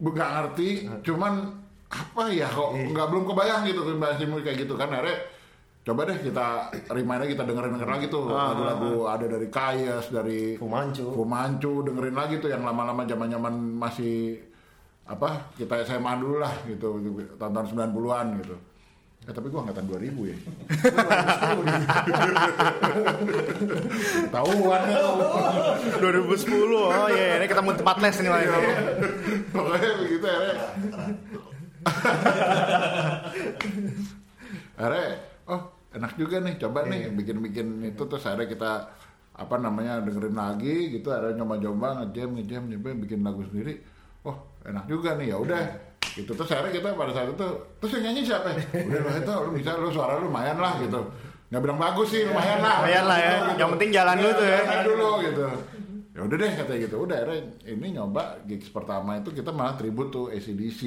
nggak 0.00 0.30
ngerti, 0.40 0.68
cuman 1.04 1.52
apa 1.92 2.22
ya 2.32 2.48
kok 2.48 2.72
nggak 2.72 3.06
belum 3.12 3.24
kebayang 3.28 3.68
gitu 3.68 3.84
bahasa 4.00 4.24
kayak 4.24 4.64
gitu 4.64 4.74
kan 4.80 4.88
akhirnya 4.88 5.28
coba 5.82 6.06
deh 6.08 6.14
kita 6.22 6.70
remind 6.94 7.20
lagi 7.26 7.34
kita 7.34 7.44
dengerin 7.44 7.74
dengerin 7.74 7.92
lagi 7.98 8.06
tuh 8.06 8.30
lagu-lagu 8.30 9.10
ada 9.10 9.26
dari 9.26 9.50
Kayas 9.50 10.08
dari 10.08 10.54
Fu 10.56 10.70
Manchu. 10.70 11.10
Fu 11.12 11.26
Manchu 11.26 11.82
dengerin 11.84 12.16
lagi 12.16 12.38
tuh 12.38 12.48
yang 12.48 12.62
lama-lama 12.64 13.02
zaman-zaman 13.04 13.52
masih 13.76 14.38
apa 15.02 15.50
kita 15.58 15.82
SMA 15.82 16.12
dulu 16.22 16.38
lah 16.38 16.54
gitu 16.66 16.98
tahun-tahun 17.36 17.74
90-an 17.74 18.26
gitu. 18.42 18.56
Eh 19.22 19.30
tapi 19.30 19.54
gua 19.54 19.62
angkatan 19.62 19.86
2000 19.86 20.30
ya. 20.34 20.36
Tahuan 24.34 24.82
ya. 24.90 24.98
2010. 26.02 26.50
Oh 26.74 27.06
iya, 27.06 27.38
ini 27.38 27.46
ketemu 27.46 27.70
tempat 27.78 27.96
les 28.02 28.18
nih 28.18 28.30
Mas. 28.34 28.50
Pokoknya 29.54 29.90
begitu 30.02 30.26
akhirnya. 30.26 30.56
akhirnya, 34.74 35.06
oh 35.46 35.60
enak 35.94 36.12
juga 36.18 36.36
nih, 36.42 36.54
coba 36.58 36.82
nih 36.90 37.14
bikin-bikin 37.14 37.94
itu 37.94 38.02
terus 38.02 38.26
akhirnya 38.26 38.50
kita 38.50 38.90
apa 39.32 39.54
namanya 39.56 40.02
dengerin 40.02 40.34
lagi 40.34 40.98
gitu 40.98 41.14
akhirnya 41.14 41.40
nyoba-nyoba 41.40 42.04
ngejam 42.04 42.36
ngejam 42.36 42.62
nyoba 42.68 42.88
bikin 43.06 43.22
lagu 43.24 43.46
sendiri 43.48 43.80
oh 44.26 44.36
enak 44.66 44.84
juga 44.86 45.14
nih 45.18 45.34
ya 45.34 45.36
udah. 45.38 45.62
Gitu. 46.12 46.28
Terus 46.28 46.50
akhirnya 46.52 46.72
kita 46.76 46.88
pada 46.92 47.12
saat 47.16 47.28
itu 47.32 47.48
terus 47.80 47.90
yang 47.96 48.04
nyanyi 48.10 48.22
siapa? 48.26 48.52
Udah 48.52 49.00
lo 49.00 49.10
itu 49.16 49.32
lu 49.32 49.50
bisa 49.56 49.70
lu 49.80 49.88
suara 49.88 50.20
lu 50.20 50.28
lumayan 50.28 50.58
lah 50.60 50.76
gitu. 50.82 51.00
Nggak 51.48 51.62
bilang 51.64 51.78
bagus 51.80 52.08
sih 52.12 52.22
lumayan 52.28 52.60
lah. 52.60 52.76
Lumayan 52.84 53.04
lah 53.08 53.18
ya. 53.18 53.32
Yang 53.56 53.70
penting 53.78 53.90
jalan 53.92 54.16
dulu 54.20 54.32
tuh 54.36 54.46
ya. 54.46 54.60
jalan 54.60 54.84
dulu 54.84 55.10
gitu. 55.24 55.44
Ya 56.12 56.20
udah 56.28 56.36
deh 56.36 56.52
katanya 56.52 56.80
gitu. 56.84 56.96
Udah 57.00 57.16
akhirnya 57.16 57.40
ini 57.64 57.86
nyoba 57.96 58.22
gigs 58.44 58.68
pertama 58.68 59.16
itu 59.16 59.32
kita 59.32 59.50
malah 59.50 59.74
tribut 59.74 60.12
tuh 60.12 60.28
ACDC 60.28 60.80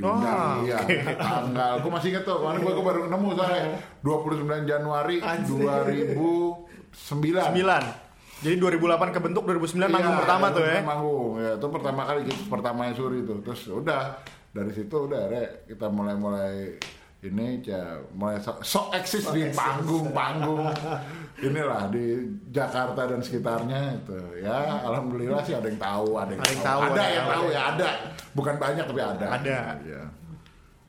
Diundang, 0.00 0.64
Oh, 0.64 0.64
iya, 0.64 0.78
tanggal, 1.18 1.84
gue 1.84 1.90
masih 1.92 2.08
inget 2.14 2.24
tuh, 2.24 2.40
kemarin 2.40 2.64
gue 2.64 2.72
baru 2.72 3.10
nemu 3.12 3.28
soalnya. 3.36 3.76
29 4.00 4.64
Januari 4.64 5.20
2009 5.20 6.64
9. 6.88 8.09
Jadi 8.40 8.56
2008 8.56 9.16
kebentuk 9.16 9.44
2009 9.44 9.84
manggung 9.92 10.16
Iya, 10.16 10.20
pertama 10.24 10.46
tuh 10.48 10.64
ya. 10.64 10.80
Manggung, 10.80 11.30
ya 11.36 11.52
itu 11.60 11.66
pertama 11.68 12.00
kali 12.08 12.20
gigs 12.24 12.44
pertama 12.48 12.80
Suri 12.96 13.18
itu, 13.20 13.34
terus 13.44 13.62
udah 13.68 14.16
dari 14.50 14.72
situ 14.72 14.96
udah 14.96 15.18
akhirnya 15.28 15.46
kita 15.68 15.86
mulai-mulai 15.92 16.80
ini 17.20 17.60
ya 17.60 18.00
mulai 18.16 18.40
sok 18.40 18.64
so 18.64 18.88
eksis 18.96 19.28
di 19.36 19.52
panggung-panggung. 19.52 20.72
Inilah 21.46 21.92
di 21.92 22.16
Jakarta 22.48 23.04
dan 23.04 23.20
sekitarnya 23.20 24.00
itu. 24.00 24.16
Ya 24.40 24.80
alhamdulillah 24.88 25.44
sih 25.44 25.52
ada 25.52 25.68
yang 25.68 25.76
tahu 25.76 26.16
ada 26.16 26.32
yang, 26.32 26.40
Ada 26.40 26.52
yang 26.52 26.64
tahu, 26.64 26.80
tahu, 26.80 26.92
ada 26.96 27.04
yang 27.04 27.28
tahu 27.28 27.46
ya 27.52 27.60
ada. 27.76 27.88
Bukan 28.32 28.54
banyak 28.56 28.84
tapi 28.88 29.00
ada. 29.04 29.26
Ada. 29.36 29.58
ya, 29.84 30.02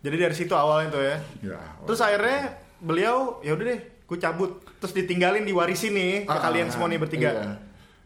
Jadi 0.02 0.16
dari 0.16 0.36
situ 0.36 0.54
awalnya 0.56 0.88
tuh 0.88 1.04
ya. 1.04 1.18
ya. 1.44 1.60
Terus 1.84 2.00
akhirnya 2.00 2.40
beliau 2.80 3.44
ya 3.44 3.52
udah 3.54 3.66
deh, 3.68 3.82
gue 4.12 4.20
cabut. 4.20 4.52
Terus 4.78 4.92
ditinggalin 4.94 5.42
diwarisin 5.42 5.96
nih 5.96 6.14
ke 6.24 6.30
Ah, 6.30 6.44
kalian 6.44 6.68
semua 6.68 6.86
nih 6.86 7.00
bertiga. 7.00 7.32
iya. 7.32 7.56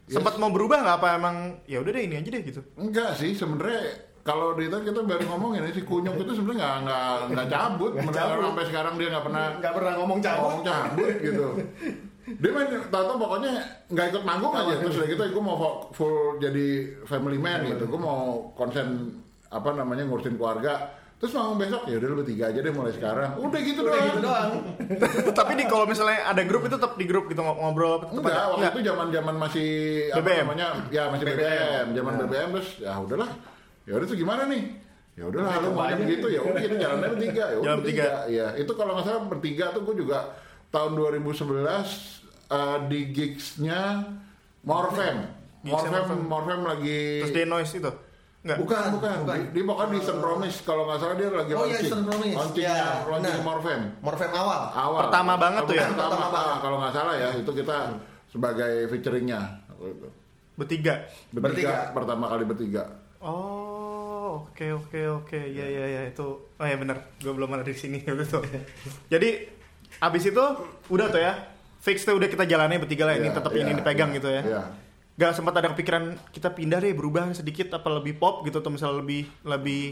Sempat 0.06 0.38
mau 0.38 0.54
berubah 0.54 0.80
nggak 0.80 0.98
apa 1.02 1.08
emang 1.18 1.36
ya 1.66 1.82
udah 1.82 1.90
deh 1.90 2.04
ini 2.04 2.16
aja 2.16 2.30
deh 2.30 2.44
gitu. 2.46 2.62
Enggak 2.78 3.18
sih 3.18 3.34
sebenarnya 3.34 3.82
kalau 4.22 4.54
di 4.54 4.66
itu 4.66 4.78
kita 4.80 5.02
baru 5.02 5.26
ngomongin 5.28 5.66
si 5.70 5.82
kunyuk 5.82 6.14
itu 6.16 6.34
sebenarnya 6.36 6.62
nggak 6.62 6.76
nggak 6.82 7.10
nggak 7.30 7.48
cabut, 7.48 7.92
Bener, 7.96 8.38
sampai 8.40 8.66
sekarang 8.66 8.94
dia 8.96 9.08
nggak 9.10 9.26
pernah 9.26 9.46
Nggak 9.58 9.74
pernah 9.74 9.94
ngomong 9.96 10.20
cabut. 10.22 10.42
ngomong 10.46 10.64
cabut 10.64 11.14
gitu. 11.20 11.46
Dia 12.26 12.50
main 12.50 12.70
tahu 12.90 13.18
pokoknya 13.18 13.54
nggak 13.88 14.06
ikut 14.10 14.24
manggung 14.26 14.54
aja 14.54 14.74
terus 14.78 14.98
udah 14.98 15.08
gitu 15.10 15.22
gue 15.26 15.44
mau 15.44 15.58
full 15.90 16.18
jadi 16.38 16.68
family 17.06 17.38
man 17.38 17.66
gitu, 17.66 17.86
gue 17.86 18.02
mau 18.02 18.50
konsen 18.54 19.10
apa 19.48 19.74
namanya 19.74 20.06
ngurusin 20.06 20.38
keluarga. 20.38 20.90
Terus 21.16 21.32
manggung 21.32 21.56
besok 21.58 21.82
ya 21.86 21.96
udah 21.96 22.08
lu 22.08 22.16
bertiga 22.20 22.44
aja 22.48 22.60
deh 22.60 22.70
mulai 22.70 22.92
sekarang. 22.92 23.30
Udah 23.38 23.60
gitu 23.62 23.80
Udah 23.82 23.92
doang. 23.92 24.06
gitu 24.06 24.20
doang. 24.20 24.52
Tapi 25.40 25.52
di 25.56 25.64
kalau 25.64 25.86
misalnya 25.86 26.20
ada 26.26 26.42
grup 26.44 26.62
itu 26.62 26.76
tetap 26.76 26.94
di 26.94 27.06
grup 27.06 27.26
gitu 27.26 27.40
ngob- 27.40 27.56
ngobrol 27.58 27.94
tetap 28.00 28.12
Enggak, 28.14 28.36
ada- 28.36 28.52
waktu 28.52 28.68
itu 28.70 28.80
zaman-zaman 28.86 29.36
masih 29.38 29.70
apa 30.10 30.20
BBM. 30.20 30.44
namanya? 30.44 30.68
Ya 30.90 31.04
masih 31.08 31.26
BBM, 31.26 31.86
zaman 31.94 32.12
BBM 32.20 32.50
terus 32.54 32.70
ya 32.78 32.94
udahlah. 32.96 33.30
Ya 33.84 33.94
udah 33.96 34.06
tuh 34.06 34.18
gimana 34.18 34.44
nih? 34.46 34.64
Ya 35.16 35.24
udahlah 35.24 35.54
lu 35.58 35.70
mau 35.72 35.88
begitu 35.88 36.28
ya 36.28 36.42
udah 36.44 36.60
kita 36.60 36.76
jalannya 36.76 37.10
bertiga 37.10 37.44
ya 37.48 37.58
udah 37.58 37.74
bertiga. 37.80 38.04
Ya, 38.28 38.48
itu 38.54 38.72
kalau 38.76 38.92
nggak 38.94 39.06
salah 39.08 39.24
bertiga 39.26 39.66
tuh 39.72 39.82
gue 39.84 39.96
juga 39.98 40.36
tahun 40.68 40.92
2011 40.92 41.64
eh, 42.52 42.78
di 42.86 43.00
gigsnya 43.10 44.04
Morfem. 44.62 45.18
Morfem, 45.64 46.20
Morfem 46.22 46.62
lagi 46.62 47.24
Terus 47.24 47.34
day 47.34 47.48
noise 47.48 47.72
itu. 47.72 47.92
Enggak. 48.46 48.58
Bukan, 48.62 48.84
bukan. 48.94 49.16
bukan. 49.26 49.36
Di, 49.36 49.46
di 49.50 49.62
pokoknya 49.64 49.90
di 49.90 49.98
Eastern 49.98 50.20
Promise 50.20 50.58
kalau 50.62 50.84
nggak 50.86 51.00
salah 51.00 51.16
dia 51.16 51.28
lagi 51.28 51.50
Oh, 51.50 51.58
iya, 51.58 51.58
launching. 51.58 51.82
Eastern 51.82 52.04
Promise. 52.06 52.36
Launchingnya, 52.38 52.70
Iya, 52.72 52.86
launching 53.04 53.34
benar. 53.34 53.48
Morfem 53.48 53.82
Morfem 54.00 54.32
awal. 54.32 54.62
awal 54.72 55.00
Pertama 55.02 55.34
banget 55.36 55.62
tuh 55.64 55.74
ya? 55.74 55.88
pertama, 55.88 56.06
Pertama 56.14 56.28
banget. 56.30 56.58
kalau 56.62 56.78
nggak 56.78 56.94
salah 56.94 57.16
ya 57.16 57.30
itu 57.34 57.52
kita 57.52 57.78
sebagai 58.28 58.72
featuringnya 58.88 59.40
Bertiga. 60.56 60.94
bertiga, 61.28 61.34
Bertiga. 61.34 61.74
pertama 61.92 62.26
kali 62.28 62.44
bertiga 62.46 62.84
Oh, 63.20 64.46
oke 64.46 64.66
oke 64.76 65.00
oke. 65.18 65.40
Ya 65.48 65.66
ya 65.66 65.86
ya 65.90 66.02
itu. 66.06 66.28
Oh 66.38 66.64
ya 66.64 66.76
benar. 66.76 67.02
Gue 67.18 67.32
belum 67.32 67.50
ada 67.52 67.64
di 67.64 67.74
sini 67.74 67.98
betul. 68.22 68.46
Jadi 69.08 69.30
abis 69.98 70.24
itu 70.26 70.44
udah 70.88 71.08
tuh 71.10 71.18
ya. 71.20 71.34
Fix 71.80 72.02
tuh 72.02 72.14
udah 72.14 72.26
kita 72.26 72.44
jalannya 72.44 72.78
bertiga 72.78 73.04
lah 73.04 73.16
ini 73.16 73.28
Iya, 73.28 73.36
tetap 73.36 73.52
iya, 73.52 73.62
ini 73.62 73.72
dipegang 73.74 74.10
iya, 74.10 74.16
gitu 74.16 74.30
ya. 74.30 74.42
iya. 74.44 74.62
Gak 75.16 75.32
sempat 75.32 75.56
ada 75.56 75.72
kepikiran 75.72 76.04
kita 76.30 76.52
pindah 76.52 76.78
deh 76.78 76.92
berubah 76.92 77.32
sedikit 77.32 77.72
apa 77.72 77.88
lebih 77.90 78.16
pop 78.16 78.44
gitu 78.44 78.60
atau 78.60 78.68
misalnya 78.68 79.00
lebih 79.00 79.24
lebih 79.42 79.84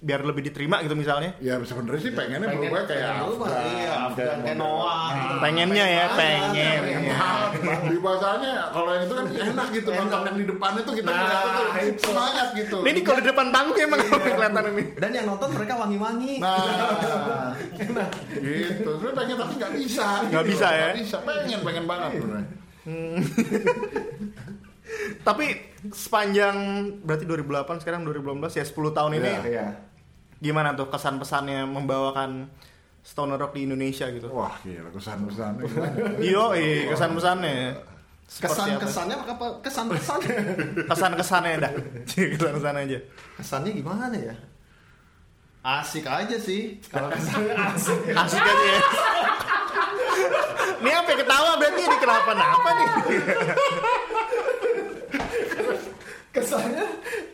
biar 0.00 0.24
lebih 0.24 0.40
diterima 0.42 0.80
gitu 0.80 0.96
misalnya. 0.96 1.36
ya 1.38 1.60
sebenarnya 1.60 2.00
sih 2.00 2.12
pengennya 2.16 2.48
Pengen- 2.48 2.72
berubah 2.72 2.82
kayak 2.88 3.04
pengen 3.04 3.20
berubah, 3.22 3.48
Afgan, 3.52 3.68
iya, 3.76 3.92
Afgan, 4.00 4.36
kayak 4.40 4.56
Noah. 4.56 5.08
Pengennya 5.38 5.86
ya, 5.86 6.04
pengen. 6.10 6.80
Mahal. 7.04 7.38
di 7.84 7.98
bahasanya 8.00 8.52
kalau 8.72 8.90
yang 8.90 9.04
itu 9.04 9.14
kan 9.14 9.26
enak 9.28 9.66
gitu 9.68 9.88
nonton 9.92 10.20
yang 10.24 10.36
di 10.38 10.46
depan 10.48 10.70
itu 10.74 10.90
kita 10.96 11.08
Nah, 11.10 11.28
itu 11.28 11.62
itu. 11.84 12.00
semangat 12.00 12.48
gitu 12.56 12.76
Ini 12.80 13.00
kalau 13.04 13.20
di 13.20 13.28
depan 13.28 13.46
panggung 13.52 13.76
emang 13.78 14.00
kelihatan 14.24 14.64
ini. 14.72 14.84
Dan 14.96 15.10
yang 15.12 15.26
nonton 15.28 15.48
mereka 15.52 15.74
wangi-wangi. 15.76 16.32
nah 16.40 17.52
gitu 18.40 18.90
sebenarnya 18.90 19.12
pengen 19.14 19.36
tapi 19.36 19.52
nggak 19.54 19.72
bisa 19.76 20.06
Nggak 20.24 20.42
gitu. 20.42 20.50
bisa 20.50 20.68
ya? 20.70 20.80
Nggak 20.86 20.96
bisa 20.98 21.16
pengen 21.20 21.58
pengen 21.60 21.84
banget 21.84 22.10
sebenarnya 22.82 23.20
Tapi 25.22 25.46
sepanjang 25.94 26.56
berarti 27.00 27.24
2008 27.24 27.80
sekarang 27.80 28.02
2018 28.04 28.58
ya 28.58 28.64
10 28.66 28.96
tahun 28.96 29.12
ini 29.16 29.28
Iya. 29.28 29.40
Iya. 29.46 29.66
gimana 30.36 30.72
tuh 30.72 30.88
kesan-pesannya 30.88 31.64
membawakan 31.64 32.48
stoner 33.00 33.36
rock 33.36 33.52
di 33.54 33.64
Indonesia 33.64 34.08
gitu? 34.08 34.28
wah 34.28 34.56
gila 34.60 34.88
kesan-kesannya 34.90 35.62
gimana 35.64 35.96
Yo, 36.32 36.52
eh, 36.52 36.88
kesan-pesannya. 36.88 37.56
Seperti 38.24 38.52
apa? 38.52 38.80
Kesan-kesannya 38.80 39.16
apa? 39.20 39.46
Kesan-kesannya. 39.60 40.36
Kesan-kesannya 40.90 41.52
dah. 41.58 41.72
Kesan-kesannya 42.06 42.82
aja. 42.86 42.98
Kesannya 43.36 43.70
gimana 43.74 44.04
ya? 44.14 44.34
Asik 45.60 46.06
aja 46.06 46.36
sih. 46.38 46.78
Kalau 46.86 47.08
kesannya 47.10 47.52
asik. 47.52 47.98
Asik 48.14 48.40
aja 48.40 48.66
ya. 48.70 48.80
Ini 50.80 50.90
apa 50.90 51.12
ketawa 51.12 51.50
berarti 51.56 51.80
ini 51.82 51.96
kenapa-napa 51.96 52.68
nih? 52.72 52.88
Kesannya 56.30 56.86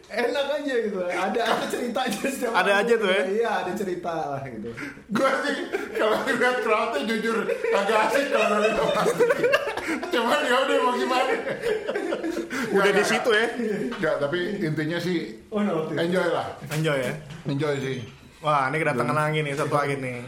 enak 0.08 0.46
aja 0.56 0.74
gitu. 0.80 0.98
Ada 1.04 1.40
ada 1.44 1.66
ceritanya 1.68 2.16
setiap 2.24 2.52
Ada 2.56 2.72
aja 2.80 2.94
tuh 2.96 3.08
ya? 3.08 3.22
Iya, 3.28 3.50
ada 3.62 3.72
cerita 3.76 4.12
lah 4.32 4.40
gitu. 4.42 4.70
gue 5.06 5.30
sih 5.44 5.56
kalau 5.92 6.16
lihat 6.24 6.56
crowdnya 6.60 7.00
jujur 7.04 7.36
agak 7.70 7.98
asik 8.08 8.26
kalau 8.30 8.58
tempat 8.64 9.06
cuman 10.08 10.40
ya 10.42 10.56
udah 10.58 10.76
mau 10.80 10.94
gimana 10.94 11.32
Udah 12.66 12.92
di 12.92 13.04
situ 13.04 13.30
ya. 13.30 13.46
Enggak, 13.92 14.14
tapi 14.18 14.38
intinya 14.58 14.98
sih 14.98 15.18
Oh, 15.48 15.60
no. 15.60 15.86
enjoy 15.92 16.26
lah 16.26 16.46
Enjoy 16.72 16.96
ya. 16.98 17.12
enjoy 17.46 17.74
sih 17.78 17.98
Wah, 18.40 18.68
ini 18.68 18.76
kedatangan 18.78 19.16
lagi 19.16 19.38
nih 19.40 19.52
satu 19.54 19.74
lagi 19.74 19.96
nih. 19.96 20.18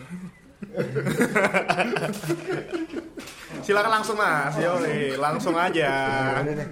Silakan 3.68 4.00
langsung 4.00 4.16
mas, 4.16 4.56
yo 4.56 4.80
langsung 5.20 5.52
aja 5.58 5.90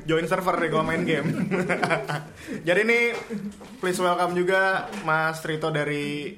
join 0.08 0.24
server 0.24 0.56
nih 0.64 0.70
gua 0.72 0.80
main 0.80 1.04
game. 1.04 1.28
Jadi 2.66 2.80
ini 2.88 3.12
please 3.82 4.00
welcome 4.00 4.32
juga 4.32 4.88
Mas 5.04 5.44
Trito 5.44 5.68
dari 5.68 6.32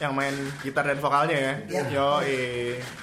yang 0.00 0.16
main 0.16 0.32
gitar 0.64 0.88
dan 0.88 0.96
vokalnya 0.96 1.36
ya. 1.36 1.54
Yo, 1.92 2.24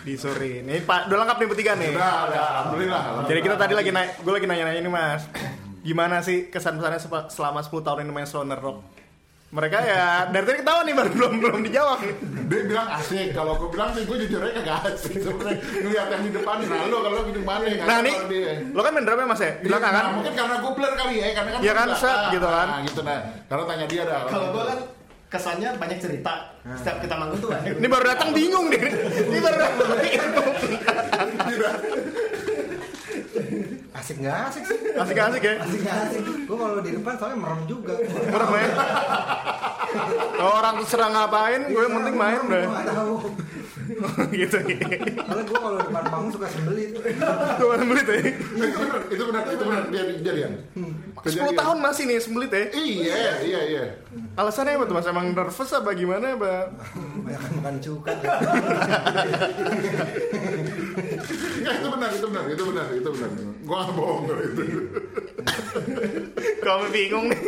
di 0.01 0.17
Suri. 0.17 0.65
Ini 0.65 0.81
Pak, 0.81 1.07
udah 1.07 1.17
lengkap 1.23 1.37
nih 1.37 1.47
bertiga 1.47 1.71
nih. 1.77 1.93
udah 1.93 2.15
udah 2.27 2.45
alhamdulillah 2.57 3.01
Jadi 3.29 3.39
kita 3.45 3.55
tadi 3.55 3.73
lagi 3.77 3.91
naik, 3.93 4.11
gue 4.25 4.33
lagi 4.33 4.47
nanya-nanya 4.49 4.81
ini 4.81 4.91
mas. 4.91 5.23
gimana 5.87 6.19
sih 6.19 6.51
kesan-kesannya 6.51 7.31
selama 7.31 7.63
10 7.63 7.85
tahun 7.85 8.03
ini 8.03 8.11
main 8.11 8.27
Stoner 8.27 8.59
Rock? 8.59 8.96
Mereka 9.47 9.79
ya 9.79 10.27
dari 10.27 10.43
tadi 10.43 10.59
ketawa 10.59 10.83
nih 10.83 10.91
baru 10.91 11.09
belum 11.15 11.33
belum 11.39 11.59
dijawab. 11.71 12.03
Dia 12.51 12.61
bilang 12.67 12.87
asik, 12.99 13.31
kalau 13.31 13.55
gue 13.55 13.71
bilang 13.71 13.95
sih 13.95 14.03
gue 14.03 14.17
jujur 14.27 14.43
aja 14.43 14.59
kagak 14.59 14.91
asik 14.91 15.23
sebenarnya 15.23 15.55
ngeliat 15.63 16.07
yang 16.11 16.23
di 16.27 16.31
depan, 16.35 16.55
nah 16.67 16.83
lo 16.91 16.97
kalau 16.99 17.19
di 17.31 17.43
mana 17.43 17.63
ya 17.63 17.83
Nah 17.87 17.97
nih, 18.03 18.15
lo 18.75 18.79
kan 18.83 18.91
main 18.91 19.07
drumnya 19.07 19.23
mas 19.23 19.39
ya? 19.39 19.51
Di 19.63 19.67
belakang 19.71 19.91
kan? 19.95 20.03
Nah, 20.03 20.13
mungkin 20.19 20.33
karena 20.35 20.55
gue 20.59 20.71
blur 20.75 20.93
kali 20.99 21.15
ya, 21.15 21.27
karena 21.31 21.49
kan 21.55 21.59
Iya 21.63 21.71
gua 21.71 21.79
kan, 21.79 21.87
set, 21.95 22.11
ah, 22.11 22.27
gitu 22.35 22.47
kan. 22.47 22.67
Nah, 22.67 22.79
gitu 22.83 23.01
nah. 23.07 23.19
Karena 23.47 23.63
tanya 23.71 23.85
dia 23.87 24.03
dah. 24.03 24.19
Kalau 24.27 24.47
gue 24.51 24.63
kan 24.67 24.79
kesannya 25.31 25.69
banyak 25.79 25.99
cerita. 26.03 26.33
Setiap 26.67 26.97
kita 26.99 27.15
manggung 27.15 27.39
tuh. 27.39 27.51
Ini 27.55 27.87
baru 27.87 28.03
datang 28.03 28.29
bingung 28.35 28.67
nih. 28.67 28.83
Ini 29.31 29.39
baru 29.39 29.57
datang 29.63 29.89
bingung. 29.95 30.47
Asik 34.07 34.23
nggak 34.23 34.39
asik 34.47 34.63
sih? 34.71 34.79
Asik-asik 34.95 35.43
ya. 35.43 35.53
Asik 35.67 35.79
nggak 35.83 35.97
asik? 36.07 36.21
Gue 36.47 36.55
kalau 36.55 36.79
di 36.79 36.95
depan 36.95 37.19
soalnya 37.19 37.43
merem 37.43 37.61
juga. 37.67 37.91
Merem 38.07 38.51
ya. 38.55 38.67
Kalau 40.39 40.53
orang 40.63 40.75
serang 40.87 41.11
ngapain, 41.11 41.67
gue 41.67 41.75
yang 41.75 41.91
penting 41.91 42.15
main 42.15 42.39
udah. 42.39 42.63
gitu. 44.41 44.57
Soalnya 44.59 45.43
gue 45.47 45.59
kalau 45.59 45.77
depan 45.79 46.03
panggung 46.11 46.31
suka 46.33 46.47
sembelit. 46.51 46.89
Tuh 47.59 47.67
sembelit 47.77 48.05
ya. 48.07 48.17
itu 48.17 48.77
benar, 48.83 49.01
itu 49.07 49.23
benar, 49.23 49.43
itu 49.47 49.63
benar 49.63 49.83
dia 49.91 50.03
kejadian. 50.19 50.51
10 51.23 51.59
tahun 51.59 51.77
masih 51.81 52.03
nih 52.07 52.17
sembelit 52.21 52.51
ya. 52.51 52.63
Iya, 52.75 53.21
iya, 53.43 53.61
iya. 53.67 53.83
Alasannya 54.35 54.77
apa 54.77 54.85
tuh 54.85 54.95
mas? 54.95 55.07
Emang 55.07 55.25
nervous 55.33 55.71
apa 55.73 55.89
gimana? 55.95 56.35
Apa? 56.35 56.71
Banyak 57.23 57.41
makan 57.59 57.75
cuka. 57.81 58.11
Enggak, 61.57 61.73
itu 61.81 61.87
benar, 61.89 62.09
itu 62.13 62.27
benar, 62.27 62.45
itu 62.51 62.63
benar, 62.63 62.87
itu 62.93 63.09
benar. 63.11 63.29
Gua 63.65 63.77
nggak 63.83 63.95
bohong 63.95 64.23
kalau 64.27 64.43
itu. 64.43 64.63
Kamu 66.63 66.85
bingung 66.91 67.25
nih. 67.31 67.41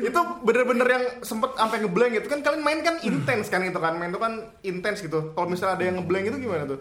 Itu 0.00 0.20
bener-bener 0.42 0.88
yang 0.88 1.04
sempet 1.22 1.54
sampai 1.54 1.78
ngeblank 1.82 2.12
gitu. 2.20 2.26
Kan 2.26 2.40
kalian 2.42 2.62
main 2.64 2.80
kan 2.82 2.96
intens 3.00 3.46
kan 3.48 3.60
gitu 3.62 3.78
kan. 3.78 3.94
Main 3.96 4.10
itu 4.10 4.20
kan 4.20 4.32
intens 4.62 4.98
gitu. 5.00 5.32
Kalau 5.32 5.46
misalnya 5.48 5.74
ada 5.78 5.84
yang 5.86 5.96
ngeblank 6.02 6.24
itu 6.30 6.38
gimana 6.42 6.64
tuh? 6.66 6.80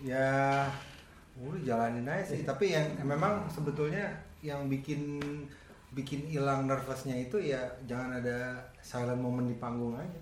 Ya, 0.00 0.64
udah 1.36 1.60
jalanin 1.60 2.08
aja 2.08 2.24
sih. 2.32 2.42
Tapi 2.42 2.72
yang 2.72 2.86
memang 3.04 3.44
sebetulnya 3.52 4.08
yang 4.40 4.66
bikin 4.72 5.20
bikin 5.90 6.22
hilang 6.30 6.70
nervousnya 6.70 7.18
itu 7.18 7.36
ya 7.42 7.58
jangan 7.84 8.22
ada 8.22 8.62
silent 8.78 9.18
moment 9.18 9.50
di 9.50 9.58
panggung 9.58 9.98
aja. 9.98 10.20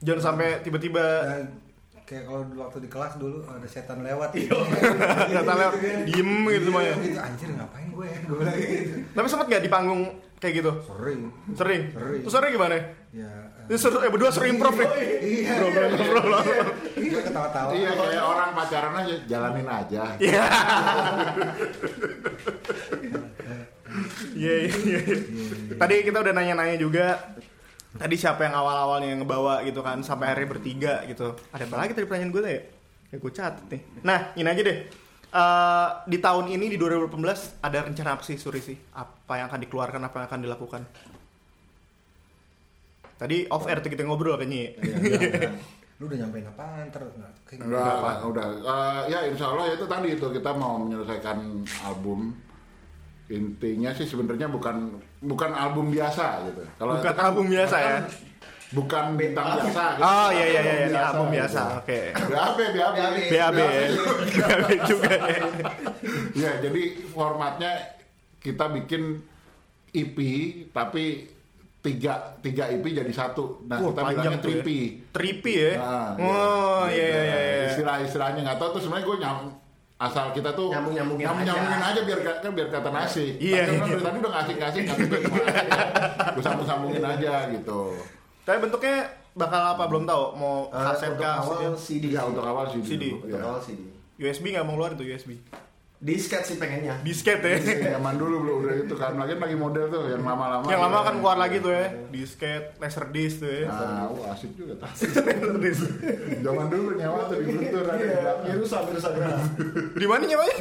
jangan 0.00 0.32
sampai 0.32 0.64
tiba-tiba 0.64 1.04
Dan 1.22 1.46
kayak 2.02 2.24
kalau 2.26 2.42
waktu 2.58 2.78
di 2.82 2.88
kelas 2.90 3.14
dulu 3.20 3.44
ada 3.46 3.68
setan 3.68 4.02
lewat. 4.02 4.34
Iya. 4.40 4.50
Setan 5.44 5.56
lewat, 5.60 5.74
diem 6.08 6.32
gitu 6.48 6.64
semuanya. 6.72 6.92
Gitu, 6.98 7.20
anjir 7.20 7.48
ngapain 7.54 7.88
gue? 7.92 8.06
Ya 8.12 8.18
gue 8.26 8.36
bilang 8.40 8.56
gitu. 8.58 8.96
Tapi 9.14 9.26
sempet 9.30 9.46
gak 9.52 9.62
di 9.62 9.70
panggung 9.70 10.02
kayak 10.42 10.54
gitu 10.58 10.72
sering 10.82 11.20
sering 11.54 11.82
Sering. 11.94 12.20
terus 12.26 12.34
sering 12.34 12.52
gimana 12.52 12.74
ya 12.74 12.84
Ini 13.62 13.78
seru, 13.78 14.02
eh, 14.02 14.10
berdua 14.10 14.34
seru 14.34 14.50
improv 14.50 14.74
ya 14.74 14.90
iya 15.22 15.54
iya 16.98 17.20
ketawa-tawa 17.22 17.70
Iya, 17.72 17.90
kayak 17.94 18.24
orang 18.26 18.50
pacaran 18.52 18.92
aja, 18.98 19.14
jalanin 19.24 19.68
aja. 19.70 20.02
Iya. 20.18 20.44
Iya, 24.32 24.54
iya, 24.66 24.68
iya. 24.82 25.00
Tadi 25.76 25.94
kita 26.02 26.18
udah 26.18 26.32
nanya-nanya 26.32 26.76
juga. 26.76 27.36
Tadi 27.92 28.16
siapa 28.16 28.48
yang 28.48 28.56
awal-awalnya 28.56 29.08
yang 29.12 29.20
ngebawa 29.22 29.60
gitu 29.62 29.84
kan 29.84 30.00
sampai 30.00 30.32
akhirnya 30.32 30.48
bertiga 30.48 30.94
gitu. 31.04 31.36
Ada 31.52 31.68
apa 31.68 31.76
lagi 31.76 31.92
tadi 31.92 32.08
pertanyaan 32.08 32.32
gue 32.32 32.40
tuh 32.40 32.50
ya? 32.50 32.62
Ya 33.12 33.16
gue 33.20 33.32
catat 33.32 33.64
nih. 33.68 33.80
Nah, 34.00 34.18
ini 34.32 34.48
aja 34.48 34.62
deh. 34.64 34.78
Eh, 35.32 35.88
di 36.06 36.20
tahun 36.20 36.44
ini 36.44 36.68
di 36.68 36.76
2018 36.76 37.64
ada 37.64 37.78
rencana 37.88 38.10
apa 38.12 38.22
sih 38.22 38.36
Suri 38.36 38.60
sih? 38.60 38.76
Apa 38.92 39.40
yang 39.40 39.48
akan 39.48 39.64
dikeluarkan, 39.64 40.00
apa 40.04 40.16
yang 40.20 40.26
akan 40.28 40.40
dilakukan? 40.44 40.82
Tadi 43.16 43.48
off 43.48 43.64
air 43.64 43.80
tuh 43.80 43.88
kita 43.88 44.04
ngobrol 44.04 44.36
kayaknya. 44.36 44.76
ya. 44.76 45.50
lu 46.02 46.10
udah 46.10 46.18
nyampein 46.18 46.44
apaan 46.44 46.90
terus 46.90 47.14
nggak 47.14 47.32
kayak. 47.46 47.64
Udah, 47.64 48.26
udah. 48.28 48.46
Eh, 48.60 49.00
ya 49.08 49.18
insya 49.24 49.48
Allah 49.48 49.72
itu 49.72 49.86
tadi 49.86 50.08
itu 50.12 50.26
kita 50.28 50.50
mau 50.52 50.76
menyelesaikan 50.76 51.38
album. 51.80 52.36
Intinya 53.32 53.94
sih 53.96 54.04
sebenarnya 54.04 54.52
bukan 54.52 55.00
bukan 55.22 55.50
album 55.54 55.88
biasa 55.88 56.44
gitu. 56.44 56.60
Kalau 56.76 57.00
Bukan 57.00 57.14
kan- 57.14 57.24
album 57.32 57.46
biasa 57.48 57.76
ya? 57.80 57.96
Bukan 58.72 59.04
bintang 59.14 59.46
biasa. 59.52 59.84
gitu. 59.94 60.02
Oh 60.02 60.28
iya 60.32 60.44
iya 60.48 60.60
iya, 60.60 60.72
ini 60.80 60.88
Biasa, 60.88 61.08
album 61.12 61.26
biasa. 61.28 61.62
Oke. 61.76 62.00
BAB, 62.16 62.58
BAB. 62.72 62.96
BAB 63.28 63.58
ya. 63.60 63.84
BAB 64.40 64.68
juga 64.88 65.12
ya. 65.12 65.40
Ya, 66.32 66.52
jadi 66.58 66.82
formatnya 67.06 67.72
kita 68.38 68.64
bikin 68.72 69.20
EP 69.92 70.16
tapi 70.72 71.28
tiga 71.78 72.14
tiga 72.40 72.64
EP 72.66 72.80
jadi 72.82 73.12
satu. 73.12 73.60
Nah, 73.68 73.76
Wah, 73.76 73.92
kita 73.92 74.00
bilangnya 74.08 74.38
ya. 74.38 74.42
tripi. 74.42 74.78
Tripi 75.12 75.52
ya. 75.52 75.72
Nah, 75.76 76.10
oh 76.16 76.84
iya 76.88 77.04
iya 77.04 77.22
iya. 77.22 77.38
iya. 77.44 77.64
Istilah-istilahnya 77.68 78.40
nggak 78.40 78.56
tahu 78.56 78.68
tuh 78.72 78.80
sebenarnya 78.80 79.04
gue 79.04 79.16
nyam 79.20 79.38
asal 80.00 80.34
kita 80.34 80.50
tuh 80.50 80.72
Nyambung-nyambungin 80.72 81.22
nyambung-nyambungin 81.28 81.78
aja. 81.78 81.90
aja. 81.94 82.00
biar 82.02 82.20
kan 82.40 82.50
biar 82.50 82.68
kata 82.72 82.88
nasi. 82.88 83.36
Iya, 83.36 83.68
Tapi 83.68 83.76
kan 83.76 83.84
iya. 83.84 83.92
dari 83.92 84.02
tadi 84.02 84.16
udah 84.18 84.32
ngasih-ngasih 84.32 84.80
ngasih 84.88 85.06
gue 86.32 86.42
sambung-sambungin 86.42 87.04
aja 87.04 87.32
gitu. 87.52 87.82
Tapi 88.42 88.58
bentuknya 88.58 88.96
bakal 89.32 89.62
apa 89.70 89.84
belum 89.86 90.04
tahu. 90.04 90.24
Mau 90.34 90.66
Eh, 90.66 90.82
kaset 90.84 91.10
untuk 91.10 91.22
kah? 91.22 91.40
awal 91.40 91.72
CD. 91.74 92.04
Ya 92.10 92.22
untuk 92.22 92.42
awal 92.42 92.64
CD. 92.68 93.02
dulu, 93.08 93.22
Untuk 93.22 93.30
ya. 93.32 93.44
awal 93.44 93.60
CD. 93.60 93.80
USB 94.18 94.44
nggak 94.50 94.64
mau 94.64 94.74
keluar 94.76 94.92
itu 94.92 95.04
USB. 95.04 95.30
Disket 96.02 96.42
sih 96.42 96.58
pengennya. 96.58 96.98
Disket 97.00 97.38
ya. 97.40 97.54
Zaman 97.94 98.18
dulu 98.18 98.42
belum 98.42 98.56
udah 98.60 98.74
itu 98.76 98.90
kan 98.92 99.14
lagi 99.14 99.38
lagi 99.38 99.54
model 99.54 99.86
tuh 99.86 100.10
yang 100.10 100.20
lama-lama. 100.20 100.66
Yang 100.66 100.82
lama 100.82 100.98
kan 101.00 101.14
keluar 101.16 101.36
lagi 101.38 101.56
tuh 101.58 101.70
ya. 101.70 101.86
Disket, 102.10 102.74
laser 102.76 103.06
disc 103.08 103.38
tuh 103.38 103.46
ya. 103.46 103.70
Nah, 103.70 104.10
wah, 104.10 104.34
asik 104.34 104.50
juga 104.52 104.74
tuh. 104.76 104.90
Laser 105.22 105.54
disc. 105.60 105.86
Zaman 106.42 106.66
dulu 106.68 106.98
nyawa 106.98 107.30
tuh 107.30 107.38
di 107.38 107.44
Guntur 107.46 107.84
ada 107.84 107.94
di 107.96 108.06
belakang. 108.10 108.46
Virusa 108.50 108.78
gerah. 108.82 109.42
Di 109.94 110.06
mana 110.08 110.22
nyamanya? 110.26 110.56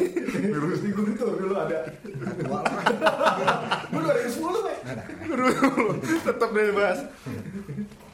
Di 0.77 0.91
Guntur 0.93 1.29
dulu 1.33 1.53
ada. 1.57 1.77
Lah. 2.45 2.63
Gue 3.89 3.99
2010 3.99 4.37
Pak. 4.61 4.70
Tetap 6.23 6.49
dari 6.51 6.71
bahas. 6.71 6.99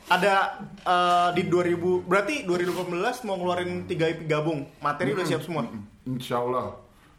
Ada 0.07 0.33
eh, 0.87 1.29
di 1.35 1.43
2000 1.45 2.07
berarti 2.07 2.47
2018 2.47 3.27
mau 3.27 3.35
ngeluarin 3.35 3.83
3 3.83 3.91
EP 4.07 4.19
gabung. 4.23 4.63
Materi 4.79 5.11
udah 5.11 5.25
siap 5.25 5.43
semua. 5.43 5.67
Insya 6.07 6.39
Allah. 6.39 6.71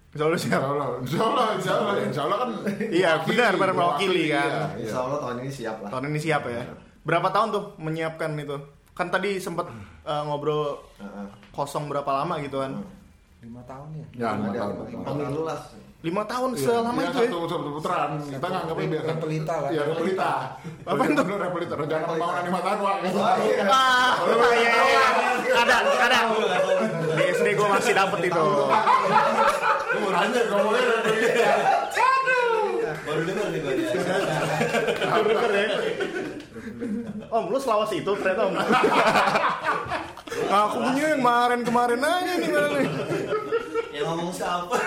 Insya 0.08 0.24
Allah 0.24 0.40
siap. 0.40 0.60
Insya 0.60 0.72
Allah, 0.72 0.88
Insya 1.04 1.20
Allah, 1.20 1.46
Insya 1.52 1.72
Allah, 1.74 1.94
Insya 2.00 2.22
Allah 2.24 2.38
kan. 2.40 2.50
Iya, 2.80 3.10
benar, 3.22 3.52
benar, 3.54 3.74
mewakili 3.76 4.24
kan. 4.32 4.48
iya, 4.48 4.64
iya. 4.72 4.88
Insya 4.88 4.98
Allah 5.04 5.18
tahun 5.20 5.36
ini 5.38 5.50
siap 5.52 5.76
lah. 5.84 5.88
Tahun 5.92 6.04
ini 6.08 6.18
siap 6.18 6.42
ya. 6.48 6.62
Berapa 7.04 7.28
tahun 7.28 7.48
tuh 7.52 7.64
menyiapkan 7.76 8.30
itu? 8.34 8.56
Kan 8.96 9.12
tadi 9.12 9.36
sempet 9.36 9.68
eh, 10.02 10.22
ngobrol 10.24 10.80
Heeh. 10.96 11.26
kosong 11.52 11.86
berapa 11.86 12.08
lama 12.08 12.40
gitu 12.40 12.58
kan? 12.58 12.72
lima 13.38 13.62
tahun 13.62 13.94
ya 13.94 14.06
Ya, 14.18 14.28
lima 14.34 14.50
tahun. 14.50 14.74
Pemilu 15.06 15.42
lah. 15.46 15.60
Lima 15.98 16.22
tahun 16.30 16.54
Iya, 16.54 16.62
selama 16.62 17.00
iya, 17.02 17.10
itu 17.10 17.18
ya? 17.18 17.26
satu, 17.26 17.38
satu 17.50 17.70
putaran. 17.74 18.10
Kita 18.22 18.46
nganggapnya 18.46 18.86
biasa. 18.86 19.08
Repelita 19.10 19.54
lah. 19.58 19.70
Iya, 19.74 19.82
repelita. 19.82 20.30
Apa 20.86 21.02
itu? 21.02 21.22
Dulu 21.26 21.36
repelita. 21.42 21.74
Rencana 21.74 22.04
pembangunan 22.06 22.42
lima 22.46 22.60
tahun, 22.62 22.78
Wak. 22.78 22.96
Ah, 23.02 24.14
iya, 24.30 24.54
iya, 24.54 24.70
iya. 24.78 25.06
ada, 25.58 25.76
ada. 25.82 26.18
Di 27.18 27.24
SD 27.34 27.46
gue 27.58 27.66
masih 27.66 27.92
dapet 27.98 28.20
itu. 28.30 28.44
Lu 29.90 29.98
mau 30.06 30.10
nanya, 30.14 30.40
ngomongnya 30.46 30.82
repelita. 31.02 31.50
Baru 33.02 33.20
dengar 33.26 33.46
nih 33.50 33.58
gue. 33.58 33.74
Baru 35.02 35.26
denger 35.26 35.50
ya. 35.50 35.66
Om, 37.28 37.44
lu 37.50 37.58
selawas 37.58 37.90
itu 37.90 38.10
ternyata 38.22 38.42
om. 38.46 38.54
Aku 40.48 40.76
punya 40.80 41.12
yang 41.12 41.20
kemarin-kemarin 41.20 42.00
aja 42.00 42.32
nih 42.38 42.48
mana 42.54 42.68
nih. 42.78 42.86
Yang 43.98 44.06
ngomong 44.14 44.30
siapa? 44.30 44.76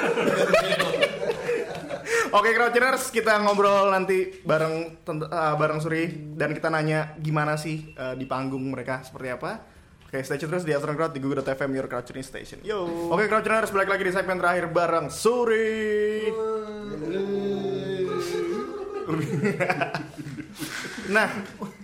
Oke, 2.32 2.56
Crouchers, 2.56 3.12
kita 3.12 3.43
ngobrol 3.43 3.91
nanti 3.91 4.39
bareng 4.47 5.04
eh, 5.04 5.56
bareng 5.60 5.84
Suri 5.84 6.32
dan 6.39 6.56
kita 6.56 6.71
nanya 6.71 7.19
gimana 7.19 7.60
sih 7.60 7.91
eh, 7.91 8.15
di 8.15 8.24
panggung 8.24 8.71
mereka 8.71 9.04
seperti 9.04 9.36
apa. 9.36 9.67
Oke, 10.08 10.24
stay 10.24 10.39
tune 10.39 10.56
terus 10.56 10.63
di 10.63 10.71
Astron 10.71 10.95
Crowd 10.95 11.12
di 11.12 11.19
Google.fm 11.19 11.71
Your 11.76 11.91
Crouching 11.91 12.24
Station. 12.24 12.63
Yo. 12.63 13.12
Oke, 13.12 13.28
Crouchers, 13.28 13.76
balik 13.76 13.91
lagi 13.91 14.08
di 14.08 14.13
segmen 14.15 14.39
terakhir 14.39 14.71
bareng 14.71 15.12
Suri. 15.12 16.32
Nah, 21.12 21.28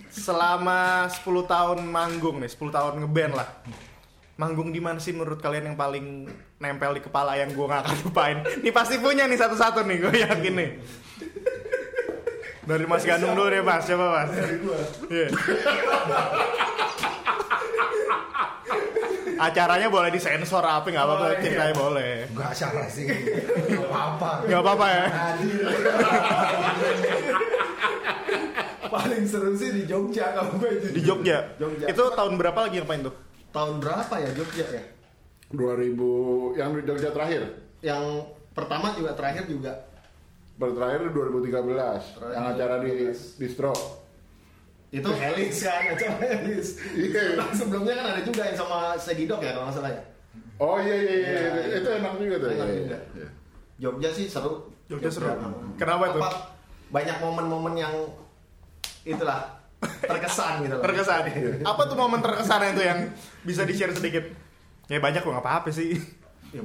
selama 0.08 1.12
10 1.12 1.52
tahun 1.52 1.80
manggung 1.84 2.40
nih, 2.40 2.48
10 2.48 2.72
tahun 2.72 2.94
ngeband 3.04 3.34
lah. 3.36 3.50
Manggung 4.38 4.70
di 4.70 4.78
mana 4.78 5.02
sih 5.02 5.12
menurut 5.12 5.42
kalian 5.42 5.74
yang 5.74 5.78
paling 5.78 6.30
nempel 6.58 6.94
di 6.94 7.02
kepala 7.02 7.34
yang 7.34 7.50
gue 7.50 7.66
gak 7.66 7.82
akan 7.82 7.98
lupain? 8.06 8.38
Nih 8.62 8.70
pasti 8.70 9.02
punya 9.02 9.26
nih 9.26 9.34
satu-satu 9.34 9.82
nih, 9.82 9.98
gue 9.98 10.14
yakin 10.14 10.54
nih. 10.54 10.70
Dari 12.62 12.86
Mas 12.86 13.02
Gandung 13.02 13.34
dulu 13.34 13.48
deh 13.48 13.64
Mas, 13.64 13.88
coba 13.88 14.06
Mas. 14.14 14.30
Dari 14.30 14.56
gue. 14.60 14.78
Acaranya 19.38 19.88
boleh 19.88 20.10
disensor 20.10 20.62
apa 20.62 20.86
nggak 20.86 21.06
apa-apa 21.06 21.26
Oh, 21.26 21.30
iya. 21.30 21.40
ceritanya 21.42 21.74
boleh. 21.74 22.12
Gak 22.34 22.54
salah 22.54 22.88
sih. 22.90 23.06
Gak 23.06 23.86
apa-apa. 23.86 24.30
Nggak 24.46 24.62
apa-apa 24.62 24.86
ya. 24.90 25.06
Adil. 25.34 25.62
Paling 28.88 29.24
seru 29.28 29.54
sih 29.54 29.70
di 29.74 29.84
Jogja 29.86 30.34
kalau 30.34 30.58
gue 30.58 30.70
jadi. 30.82 30.94
Di 30.94 31.02
Jogja. 31.02 31.38
Jogja. 31.58 31.86
Itu 31.86 32.04
tahun 32.14 32.34
berapa 32.38 32.60
lagi 32.66 32.82
ngapain 32.82 33.02
tuh? 33.06 33.14
Tahun 33.50 33.76
berapa 33.80 34.14
ya 34.18 34.30
Jogja 34.34 34.66
ya? 34.70 34.84
2000 35.50 36.60
yang 36.60 36.76
di 36.76 36.82
Jogja 36.84 37.10
terakhir. 37.10 37.44
Yang 37.80 38.04
pertama 38.52 38.92
juga 38.94 39.14
terakhir 39.14 39.46
juga 39.46 39.74
Baru 40.58 40.74
terakhir 40.74 41.14
2013 41.14 42.34
yang 42.34 42.46
acara 42.50 42.82
di 42.82 43.14
distro. 43.38 43.74
itu 44.90 45.06
Helis 45.06 45.62
kan 45.62 45.84
acara 45.94 46.18
Helis. 46.18 46.80
Iya. 46.92 47.38
Nah, 47.38 47.52
sebelumnya 47.52 47.94
kan 47.94 48.06
ada 48.16 48.22
juga 48.24 48.42
yang 48.42 48.58
sama 48.58 48.98
Segidok 48.98 49.38
ya 49.40 49.54
kalau 49.54 49.70
nggak 49.70 49.78
salah 49.78 49.92
ya. 49.94 50.04
Oh 50.58 50.82
iya 50.82 50.96
iya 50.96 51.14
iya, 51.14 51.30
Iya, 51.30 51.50
iya. 51.62 51.76
itu 51.78 51.90
enak 51.94 52.14
juga 52.18 52.36
tuh. 52.40 52.50
Enak 52.50 52.66
Iya, 52.66 52.78
juga. 52.82 52.98
iya. 53.14 53.30
Jogja 53.78 54.10
sih 54.10 54.26
seru. 54.26 54.66
Jogja 54.88 55.10
seru. 55.12 55.28
Kenapa 55.78 56.04
tuh? 56.10 56.22
Banyak 56.90 57.18
momen-momen 57.22 57.76
yang 57.78 57.94
itulah 59.04 59.57
terkesan 59.80 60.66
gitu. 60.66 60.76
loh. 60.76 60.84
Terkesan. 60.84 61.22
Apa 61.62 61.82
tuh 61.86 61.96
momen 61.96 62.20
terkesan 62.20 62.74
itu 62.74 62.82
yang 62.82 63.00
bisa 63.42 63.62
di-share 63.64 63.94
sedikit? 63.94 64.26
Ya 64.88 64.98
banyak 64.98 65.22
kok 65.22 65.30
nggak 65.30 65.44
apa-apa 65.44 65.70
sih. 65.70 66.00
Ya, 66.50 66.64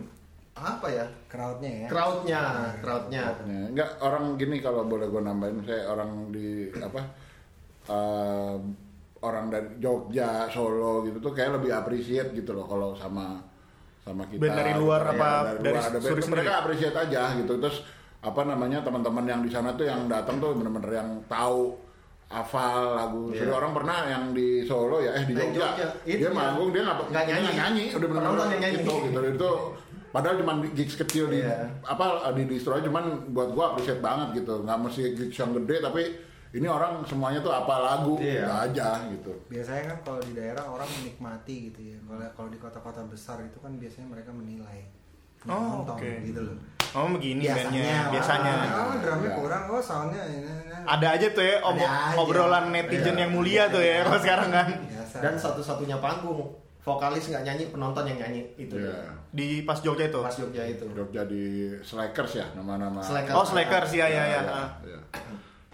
apa 0.55 0.87
ya? 0.87 1.05
Crowdnya 1.27 1.70
ya. 1.85 1.88
Crowdnya, 1.90 2.42
crowdnya. 2.79 3.22
Ya, 3.42 3.62
enggak 3.68 3.90
orang 3.98 4.25
gini 4.37 4.57
kalau 4.59 4.87
boleh 4.87 5.07
gue 5.07 5.20
nambahin 5.20 5.59
saya 5.62 5.90
orang 5.90 6.31
di 6.31 6.70
apa 6.72 7.01
eh, 7.85 8.57
orang 9.22 9.44
dari 9.48 9.68
Jogja 9.79 10.46
Solo 10.48 11.03
gitu 11.03 11.18
tuh 11.18 11.33
kayak 11.33 11.59
lebih 11.62 11.70
appreciate 11.72 12.31
gitu 12.33 12.55
loh 12.55 12.66
kalau 12.66 12.94
sama 12.94 13.38
sama 14.03 14.27
kita 14.27 14.42
Band 14.42 14.57
dari 14.57 14.72
luar 14.75 15.01
gitu. 15.03 15.14
apa 15.14 15.29
Ya, 15.31 15.62
dari 15.62 15.75
luar 15.79 15.90
Suri 16.01 16.22
sendiri? 16.22 16.31
mereka 16.42 16.53
appreciate 16.59 16.96
aja 16.96 17.22
gitu 17.38 17.53
terus 17.59 17.77
apa 18.18 18.40
namanya 18.42 18.83
teman-teman 18.83 19.27
yang 19.27 19.40
di 19.42 19.51
sana 19.51 19.75
tuh 19.75 19.87
yang 19.87 20.07
datang 20.07 20.38
tuh 20.38 20.55
bener-bener 20.55 20.90
yang 20.94 21.11
tahu 21.27 21.75
hafal 22.33 22.97
lagu 22.97 23.23
Iya. 23.29 23.45
Jadi 23.45 23.51
orang 23.53 23.73
pernah 23.77 23.97
yang 24.09 24.25
di 24.33 24.64
Solo 24.64 24.99
ya 24.99 25.12
eh 25.12 25.25
di 25.29 25.37
Jogja, 25.37 25.77
Jogja. 25.77 25.87
Dia 26.03 26.16
ya. 26.18 26.31
manggung 26.33 26.73
dia 26.73 26.83
nggak 26.83 26.97
nyanyi. 27.12 27.29
nggak 27.45 27.55
nyanyi 27.55 27.85
udah 27.92 28.09
yang 28.49 28.61
nyanyi. 28.64 28.77
gitu 28.81 28.92
gitu 29.05 29.21
itu 29.29 29.51
padahal 30.09 30.35
cuma 30.40 30.53
gigs 30.73 30.97
kecil 30.99 31.25
di 31.29 31.40
Iya. 31.40 31.68
apa 31.85 32.05
di 32.33 32.45
distro 32.45 32.73
aja, 32.73 32.85
cuman 32.85 33.05
buat 33.33 33.49
gua 33.53 33.73
appreciate 33.73 34.01
banget 34.01 34.45
gitu 34.45 34.61
nggak 34.61 34.79
mesti 34.81 35.03
gigs 35.12 35.37
yang 35.37 35.53
gede 35.57 35.81
tapi 35.81 36.03
ini 36.53 36.68
orang 36.68 37.01
semuanya 37.05 37.40
tuh 37.40 37.49
apa 37.49 37.75
lagu 37.81 38.21
Iya. 38.21 38.45
udah 38.45 38.57
aja 38.66 38.88
gitu 39.09 39.33
Biasanya 39.49 39.83
kan 39.88 39.99
kalau 40.05 40.21
di 40.21 40.33
daerah 40.33 40.64
orang 40.68 40.88
menikmati 41.01 41.73
gitu 41.73 41.81
ya. 41.81 41.97
Kalau 42.03 42.21
kalau 42.33 42.49
di 42.49 42.59
kota-kota 42.61 43.01
besar 43.09 43.40
itu 43.40 43.57
kan 43.57 43.73
biasanya 43.77 44.09
mereka 44.09 44.33
menilai. 44.33 44.85
Oh, 45.44 45.83
Nonton 45.83 45.94
oke. 45.94 46.11
gitu 46.22 46.40
loh. 46.40 46.57
Oh 46.92 47.09
begini 47.09 47.48
bandnya 47.48 48.12
biasanya. 48.12 48.52
Oh, 48.70 48.94
drumnya 48.94 49.26
Ya. 49.26 49.35
kurang. 49.35 49.62
Oh, 49.66 49.81
soundnya 49.81 50.22
ini. 50.24 50.44
ini. 50.44 50.76
Ada 50.85 51.07
aja 51.14 51.26
tuh 51.31 51.40
ya 51.40 51.57
Ada 51.59 51.72
aja. 51.81 52.16
obrolan 52.16 52.64
netizen 52.68 53.14
Iya. 53.14 53.22
yang 53.24 53.33
mulia 53.33 53.62
tuh 53.66 53.81
ya 53.81 54.05
kalau 54.05 54.20
sekarang 54.20 54.50
kan. 54.50 54.66
Biasa. 54.85 55.16
Dan 55.18 55.35
satu-satunya 55.35 55.96
panggung 55.98 56.52
vokalis 56.78 57.24
nggak 57.26 57.44
nyanyi, 57.44 57.64
penonton 57.68 58.05
yang 58.05 58.18
nyanyi 58.20 58.40
itu. 58.57 58.74
Iya. 58.76 59.09
Di 59.28 59.62
pas 59.62 59.78
Jogja 59.78 60.05
itu. 60.05 60.20
Pas 60.20 60.37
Jogja 60.37 60.62
itu. 60.62 60.85
Jogja 60.87 61.22
di 61.24 61.42
Slackers 61.81 62.33
ya 62.35 62.46
nama-nama 62.52 63.00
Slackers. 63.00 63.33
Oh 63.33 63.44
Slackers 63.44 63.90
ya 63.92 64.05
ya 64.05 64.22
ya. 64.28 64.40
Iya, 64.42 64.62
iya. 64.85 65.00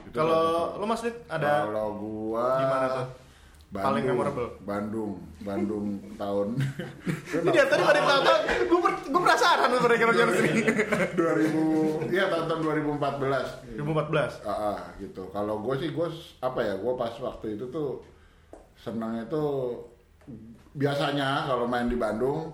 Itu 0.00 0.14
Kalau 0.14 0.78
lo 0.78 0.84
Mas 0.86 1.02
Dit 1.02 1.18
ada 1.26 1.66
kalau 1.66 1.98
gua 1.98 2.56
di 2.56 2.64
mana 2.64 2.86
tuh? 2.94 3.06
Bandung, 3.68 3.84
Paling 3.84 4.04
memorable? 4.08 4.48
Bandung 4.64 5.12
Bandung 5.44 5.86
tahun 6.16 6.56
Ini 7.44 7.48
dia 7.52 7.68
tadi 7.68 7.84
pada 7.84 8.00
tahu 8.00 8.20
gue 8.64 8.78
gue 9.12 9.20
penasaran 9.20 9.68
tuh 9.68 9.80
mereka 9.84 10.04
kerja 10.08 10.24
sini. 10.32 10.62
2000 12.08 12.08
iya 12.08 12.24
tahun 12.32 12.44
tahun 12.48 12.60
2014 12.96 13.76
2014. 13.76 14.48
Ah, 14.48 14.52
ah, 14.72 14.78
gitu. 14.96 15.28
Kalau 15.28 15.60
gue 15.60 15.74
sih 15.76 15.92
gue 15.92 16.08
apa 16.40 16.60
ya? 16.64 16.80
Gue 16.80 16.92
pas 16.96 17.12
waktu 17.12 17.60
itu 17.60 17.68
tuh 17.68 18.00
senangnya 18.72 19.28
tuh 19.28 19.84
biasanya 20.72 21.44
kalau 21.44 21.68
main 21.68 21.88
di 21.88 21.98
Bandung 22.00 22.52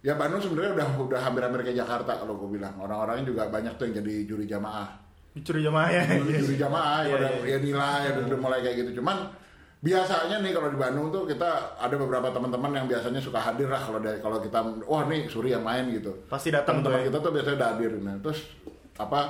ya 0.00 0.16
Bandung 0.16 0.40
sebenarnya 0.40 0.72
udah 0.72 0.88
udah 1.04 1.20
hampir-hampir 1.20 1.60
kayak 1.66 1.84
Jakarta 1.84 2.16
kalau 2.16 2.40
gue 2.40 2.56
bilang 2.56 2.72
orang-orangnya 2.80 3.28
juga 3.28 3.42
banyak 3.52 3.76
tuh 3.76 3.92
yang 3.92 4.00
jadi 4.00 4.14
juri 4.24 4.48
jamaah 4.48 4.88
Dicuri 5.30 5.62
jamaah 5.62 5.88
ya. 5.94 6.02
juri, 6.16 6.32
juri 6.42 6.56
jamaah 6.58 6.98
Iya, 7.04 7.10
ya 7.10 7.14
udah 7.14 7.30
iya. 7.44 7.50
ya 7.50 7.58
nilai 7.60 8.00
ya 8.02 8.10
udah 8.24 8.38
mulai 8.40 8.58
kayak 8.64 8.76
gitu 8.82 8.90
cuman 9.04 9.16
biasanya 9.80 10.44
nih 10.44 10.52
kalau 10.52 10.68
di 10.68 10.76
Bandung 10.76 11.08
tuh 11.08 11.24
kita 11.24 11.48
ada 11.80 11.96
beberapa 11.96 12.28
teman-teman 12.28 12.68
yang 12.74 12.86
biasanya 12.86 13.16
suka 13.16 13.40
hadir 13.40 13.64
lah 13.64 13.80
kalau 13.80 13.96
dari 13.96 14.20
kalau 14.20 14.36
kita 14.36 14.60
wah 14.84 15.08
nih 15.08 15.24
Suri 15.24 15.50
yang 15.50 15.64
main 15.64 15.88
gitu 15.88 16.12
Pasti 16.28 16.52
datang 16.52 16.84
teman-teman 16.84 17.00
ya. 17.00 17.06
kita 17.08 17.18
tuh 17.18 17.30
biasanya 17.32 17.56
udah 17.56 17.70
hadir 17.72 17.90
nah 17.96 18.16
terus 18.20 18.40
apa 18.94 19.20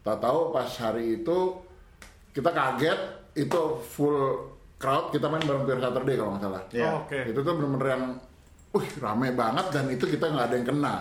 tahu-tahu 0.00 0.38
pas 0.50 0.70
hari 0.80 1.20
itu 1.20 1.38
kita 2.32 2.48
kaget 2.48 3.00
itu 3.36 3.60
full 3.84 4.16
crowd 4.80 5.12
kita 5.12 5.28
main 5.28 5.44
bareng 5.44 5.68
Pure 5.68 5.84
Saturday 5.84 6.16
kalau 6.16 6.30
nggak 6.32 6.44
salah 6.48 6.62
Iya. 6.72 6.88
Oh, 6.88 7.04
Oke. 7.04 7.20
itu 7.28 7.40
tuh 7.44 7.52
bener-bener 7.52 7.88
yang 7.92 8.04
wih 8.72 8.88
rame 8.96 9.28
banget 9.36 9.66
dan 9.68 9.84
itu 9.92 10.08
kita 10.08 10.24
nggak 10.32 10.46
ada 10.48 10.54
yang 10.56 10.68
kena 10.72 10.94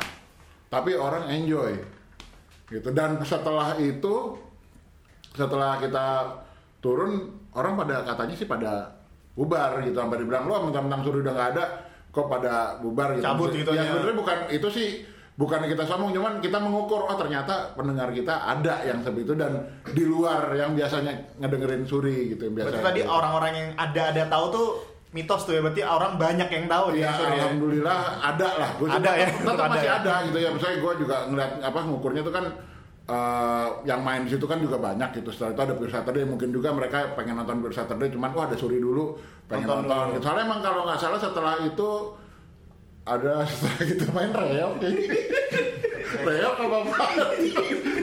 tapi 0.67 0.91
orang 0.93 1.23
enjoy 1.31 1.71
gitu 2.67 2.91
dan 2.91 3.15
setelah 3.23 3.79
itu 3.79 4.35
setelah 5.31 5.79
kita 5.79 6.07
turun 6.79 7.11
orang 7.53 7.75
pada 7.75 8.03
katanya 8.03 8.35
sih 8.35 8.47
pada 8.47 8.71
bubar 9.35 9.79
gitu 9.83 9.95
sampai 9.95 10.19
dibilang 10.19 10.47
lo 10.47 10.67
mentang-mentang 10.67 11.01
suruh 11.03 11.19
udah 11.19 11.33
nggak 11.33 11.49
ada 11.55 11.63
kok 12.09 12.27
pada 12.27 12.79
bubar 12.79 13.15
gitu 13.15 13.23
Cabut 13.23 13.51
gitu 13.53 13.71
ya 13.71 13.83
ya. 13.83 13.91
sebenarnya 13.93 14.17
bukan 14.17 14.37
itu 14.49 14.67
sih 14.67 14.87
bukan 15.39 15.63
kita 15.63 15.87
sombong 15.87 16.11
cuman 16.11 16.43
kita 16.43 16.59
mengukur 16.59 17.07
oh 17.07 17.15
ternyata 17.15 17.71
pendengar 17.71 18.11
kita 18.11 18.43
ada 18.43 18.83
yang 18.83 18.99
seperti 18.99 19.23
itu 19.23 19.33
dan 19.39 19.51
di 19.87 20.03
luar 20.03 20.51
yang 20.51 20.75
biasanya 20.75 21.15
ngedengerin 21.39 21.87
suri 21.87 22.35
gitu 22.35 22.51
yang 22.51 22.55
biasa 22.59 22.67
Berarti 22.75 22.87
tadi 22.91 23.01
orang-orang 23.07 23.51
yang 23.55 23.69
ada-ada 23.79 24.23
tahu 24.27 24.45
tuh 24.51 24.67
mitos 25.09 25.41
tuh 25.47 25.57
ya. 25.57 25.61
Berarti 25.63 25.81
orang 25.81 26.11
banyak 26.19 26.49
yang 26.51 26.65
tahu 26.67 26.85
Ya, 26.93 27.07
ya. 27.07 27.11
sorry 27.15 27.31
ya. 27.31 27.37
alhamdulillah 27.39 27.99
ada 28.19 28.47
lah. 28.59 28.69
Gua 28.77 28.87
Ada 28.93 29.11
ya, 29.15 29.27
tetap, 29.31 29.41
tetap 29.41 29.55
ada 29.57 29.71
masih 29.73 29.87
ya. 29.89 29.95
ada 29.97 30.13
gitu 30.27 30.37
ya. 30.37 30.49
Misalnya 30.53 30.77
gue 30.83 30.93
juga 31.01 31.15
ngeliat 31.31 31.51
apa 31.63 31.79
ngukurnya 31.87 32.21
tuh 32.21 32.33
kan 32.35 32.45
eh, 33.09 33.67
yang 33.83 33.99
main 33.99 34.21
di 34.21 34.29
situ 34.29 34.45
kan 34.45 34.57
juga 34.57 34.77
banyak 34.77 35.09
gitu. 35.15 35.29
Setelah 35.29 35.51
itu 35.51 35.61
ada 35.63 35.73
Pure 35.73 35.89
Saturday, 35.89 36.23
mungkin 36.23 36.49
juga 36.49 36.69
mereka 36.69 37.11
pengen 37.13 37.35
nonton 37.35 37.57
Pure 37.59 37.73
Saturday, 37.73 38.07
cuman 38.07 38.29
wah 38.31 38.45
ada 38.45 38.53
suri 38.53 38.77
dulu, 38.77 39.17
pengen 39.45 39.65
Nonton 39.65 39.83
nonton. 39.83 40.05
dulu. 40.05 40.13
Gitu. 40.13 40.23
Soalnya 40.23 40.43
emang 40.45 40.61
kalau 40.61 40.81
nggak 40.83 40.99
salah 40.99 41.17
setelah 41.17 41.55
itu 41.59 41.89
ada 43.03 43.33
setelah 43.49 43.81
kita 43.83 44.05
main 44.11 44.29
reok 44.29 44.73
reok 46.19 46.55
apa 46.57 46.77
apa 46.79 47.05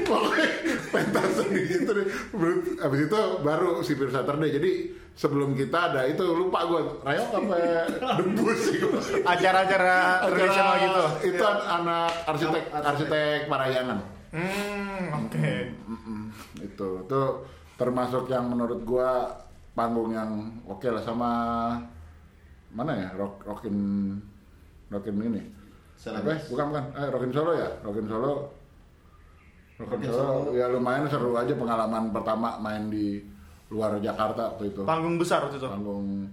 pokoknya 0.03 0.49
pentasan 0.89 1.47
gitu 1.53 1.91
deh 1.93 2.07
Belum- 2.31 2.79
abis 2.79 3.01
itu 3.05 3.19
baru 3.43 3.71
si 3.83 3.93
Pure 3.95 4.11
Saturday 4.11 4.51
jadi 4.53 4.71
sebelum 5.13 5.53
kita 5.53 5.91
ada 5.91 6.05
itu 6.05 6.23
lupa 6.23 6.65
gue 6.65 6.81
reok 7.03 7.31
apa 7.35 7.55
debus 8.17 8.59
sih. 8.63 8.79
Acara-acara 9.33 9.97
tradisional 10.29 10.75
gitu. 10.79 11.03
Itu 11.31 11.45
anak 11.47 12.11
arsitek 12.27 12.63
arsitek 12.71 13.39
Parayangan. 13.47 13.99
Hmm, 14.29 14.76
oke. 15.77 15.93
Mm-mm, 15.93 16.21
itu 16.63 16.89
itu 17.03 17.21
termasuk 17.75 18.25
yang 18.27 18.49
menurut 18.49 18.81
gua 18.83 19.29
panggung 19.73 20.11
yang 20.11 20.33
oke 20.65 20.85
lah 20.85 21.01
sama 21.01 21.31
mana 22.71 22.93
ya 22.93 23.09
rock 23.15 23.45
rockin 23.45 23.77
rockin 24.89 25.17
ini 25.19 25.43
apa 26.07 26.29
ya? 26.29 26.39
bukan 26.47 26.65
bukan 26.71 26.85
eh, 26.95 27.09
rockin 27.09 27.31
Solo 27.31 27.53
ya 27.53 27.69
rockin 27.81 28.07
Solo 28.07 28.33
rockin 29.77 30.01
Solo, 30.03 30.25
Solo. 30.43 30.51
ya 30.53 30.67
lumayan 30.69 31.05
seru 31.05 31.33
aja 31.33 31.53
pengalaman 31.53 32.09
pertama 32.11 32.57
main 32.57 32.89
di 32.89 33.21
luar 33.69 33.97
Jakarta 33.99 34.55
waktu 34.55 34.71
itu 34.71 34.81
Panggung 34.83 35.17
besar 35.17 35.45
waktu 35.45 35.57
itu. 35.57 35.67
panggung 35.67 36.29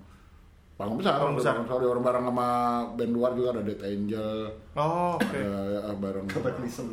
panggung 0.73 0.97
besar 0.97 1.19
Panggung 1.19 1.35
besar. 1.35 1.53
Rockin 1.53 1.67
Solo 1.69 1.85
orang 1.89 2.03
bareng 2.03 2.25
sama 2.25 2.47
band 2.93 3.11
luar 3.11 3.31
juga 3.33 3.49
ada 3.51 3.61
Dead 3.61 3.81
Angel 3.81 4.37
Oh, 4.73 5.15
oke. 5.15 5.27
ada 5.27 5.43
ya, 5.83 5.91
bareng 5.93 6.25
Cataclysm 6.27 6.87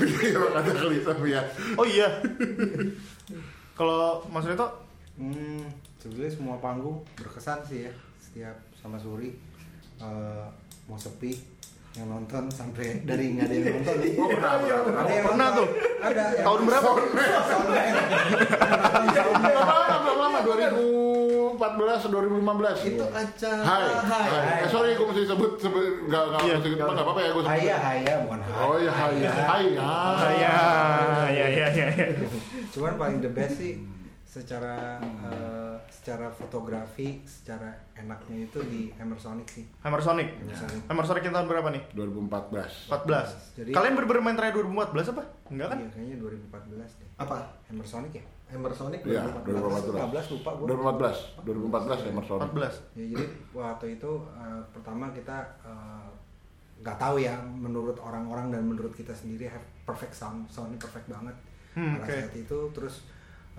dulu. 0.00 0.90
Iya, 0.96 1.12
ya 1.28 1.42
Oh 1.76 1.86
iya. 1.86 2.08
Kalau 3.78 4.24
Mas 4.32 4.48
Reto 4.48 4.90
Hmm, 5.20 5.68
sebenarnya 6.00 6.32
semua 6.32 6.56
panggung 6.64 7.04
berkesan 7.20 7.60
sih 7.68 7.84
ya. 7.84 7.92
Setiap 8.16 8.56
sama 8.72 8.96
Suri 8.96 9.36
eh, 10.00 10.46
mau 10.88 10.96
sepi 10.96 11.59
yang 11.90 12.06
nonton 12.06 12.46
sampai 12.46 13.02
dari 13.02 13.34
nggak 13.34 13.46
ada 13.46 13.54
yang 13.56 13.66
nonton. 13.76 13.96
Oh, 14.20 14.28
pernah, 14.28 14.52
pernah, 14.56 15.02
Ada 15.02 15.10
yang 15.10 15.24
Pernah 15.26 15.48
nonton. 15.48 15.58
tuh? 15.58 15.68
Ada. 16.00 16.22
tahun 16.40 16.60
berapa? 16.62 16.90
Berapa 16.90 17.40
lama, 19.34 19.98
berapa 20.00 20.14
lama? 20.16 20.38
2014, 20.40 21.60
2015 22.08 22.88
Itu 22.88 23.04
acara 23.06 23.60
Hai, 23.60 23.84
Hai. 24.00 24.24
hai. 24.24 24.62
Eh, 24.62 24.68
sorry, 24.70 24.94
gue 24.94 25.04
mesti 25.04 25.22
sebut, 25.26 25.52
sebut 25.58 25.84
nggak 26.06 26.22
nggak 26.26 26.40
Iya. 26.40 26.54
mesti 26.56 26.68
nggak 26.72 26.88
apa-apa 26.96 27.20
ya 27.20 27.30
gue 27.30 27.42
sebut. 27.42 27.52
Haya, 27.52 27.76
haya 27.76 28.12
bukan 28.22 28.38
haya. 28.40 28.54
Oh 28.60 28.76
iya, 28.76 28.92
hai, 28.92 29.14
hai, 29.20 29.64
ya, 29.68 29.90
ya, 30.40 30.54
ya, 31.28 31.66
ya, 31.68 31.86
ya. 31.90 32.06
Cuman 32.70 32.92
paling 32.96 33.18
the 33.18 33.28
best 33.28 33.58
sih 33.58 33.76
secara 34.30 35.02
eh, 35.02 35.74
secara 35.90 36.30
fotografi 36.30 37.18
secara 37.26 37.66
enaknya 37.98 38.46
itu 38.46 38.62
di 38.62 38.94
Hammersonic 38.94 39.50
sih 39.50 39.66
Hammer 39.82 39.98
Sonic. 39.98 40.38
Hammersonic. 40.38 40.80
Hammer 40.86 41.02
Sonic 41.02 41.22
yang 41.26 41.34
tahun 41.34 41.46
berapa 41.50 41.68
nih? 41.68 41.82
2014 41.90 42.94
14. 42.94 43.58
Jadi- 43.58 43.72
Kalian 43.74 43.94
baru 43.98 44.22
main 44.22 44.38
terakhir 44.38 44.62
2014 44.62 45.10
apa? 45.10 45.22
Enggak 45.50 45.66
kan? 45.68 45.76
Iya, 45.76 45.88
kayaknya 45.90 46.16
2014 46.16 46.90
deh 46.94 47.08
Apa? 47.18 47.36
Hammersonic 47.66 48.12
ya 48.14 48.24
Emersonic 48.50 49.00
Iya, 49.02 49.22
2014. 49.42 49.98
2014 49.98 50.32
lupa 50.32 50.50
gue 50.54 50.66
2014 50.68 51.18
2014 51.42 52.08
Emerson 52.08 52.38
14. 52.40 52.74
ya 52.94 53.04
jadi 53.08 53.24
waktu 53.50 53.86
itu 53.92 54.12
eh, 54.32 54.62
pertama 54.70 55.04
kita 55.10 55.36
eh, 55.60 56.06
nggak 56.80 56.96
tahu 56.96 57.18
ya 57.18 57.34
menurut 57.42 57.98
orang-orang 57.98 58.48
dan 58.48 58.62
menurut 58.64 58.94
kita 58.94 59.10
sendiri 59.10 59.46
have 59.46 59.66
perfect 59.82 60.14
sound 60.14 60.46
soundnya 60.46 60.78
perfect 60.78 61.10
banget 61.10 61.34
Hmm, 61.70 61.94
pada 61.96 62.26
saat 62.26 62.34
itu 62.34 62.58
terus 62.70 63.06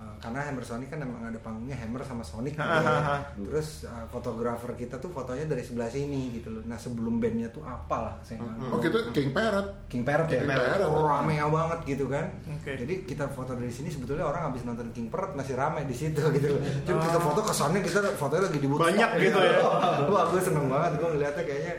eh, 0.02 0.14
karena 0.18 0.42
Hammer 0.42 0.60
Sonic 0.60 0.88
kan 0.88 0.98
emang 0.98 1.22
ada 1.22 1.38
panggungnya 1.38 1.74
Hammer 1.74 2.02
sama 2.02 2.20
Sonic 2.20 2.54
gitu 2.54 2.66
Hahaha. 2.66 3.22
ya. 3.22 3.46
terus 3.46 3.86
eh, 3.86 4.06
fotografer 4.10 4.74
kita 4.74 4.98
tuh 4.98 5.08
fotonya 5.08 5.46
dari 5.46 5.62
sebelah 5.62 5.86
sini 5.86 6.34
gitu 6.34 6.50
loh 6.50 6.62
nah 6.64 6.74
sebelum 6.74 7.16
bandnya 7.16 7.46
tuh 7.48 7.62
apalah 7.62 8.18
saya 8.20 8.38
nggak 8.38 8.68
Oh 8.68 8.78
gitu 8.78 8.98
King 9.10 9.30
Parrot 9.30 9.68
King 9.86 10.02
Parrot 10.02 10.26
ya, 10.26 10.40
King 10.40 10.50
Parrot. 10.50 10.88
Oh, 10.88 11.04
rame 11.04 11.34
banget 11.36 11.78
gitu 11.86 12.04
kan. 12.08 12.26
Oke. 12.48 12.72
Jadi 12.74 12.94
kita 13.04 13.28
foto 13.28 13.52
dari 13.52 13.68
sini 13.68 13.86
sebetulnya 13.86 14.24
orang 14.24 14.48
habis 14.48 14.64
nonton 14.64 14.88
King 14.90 15.06
Parrot 15.06 15.36
masih 15.36 15.54
rame 15.54 15.84
di 15.84 15.92
situ 15.92 16.18
gitu 16.36 16.48
loh. 16.48 16.60
Cuma 16.82 16.98
kita 17.04 17.20
foto 17.20 17.40
kesannya 17.44 17.80
kita 17.84 18.00
fotonya 18.16 18.48
lagi 18.48 18.58
di 18.58 18.66
Woodstock. 18.66 18.88
Banyak 18.88 19.10
gitu 19.20 19.38
ya. 19.38 19.52
Wah, 20.12 20.24
gue 20.32 20.40
seneng 20.40 20.66
banget 20.66 20.90
gue 20.96 21.08
ngeliatnya 21.12 21.44
kayaknya 21.44 21.74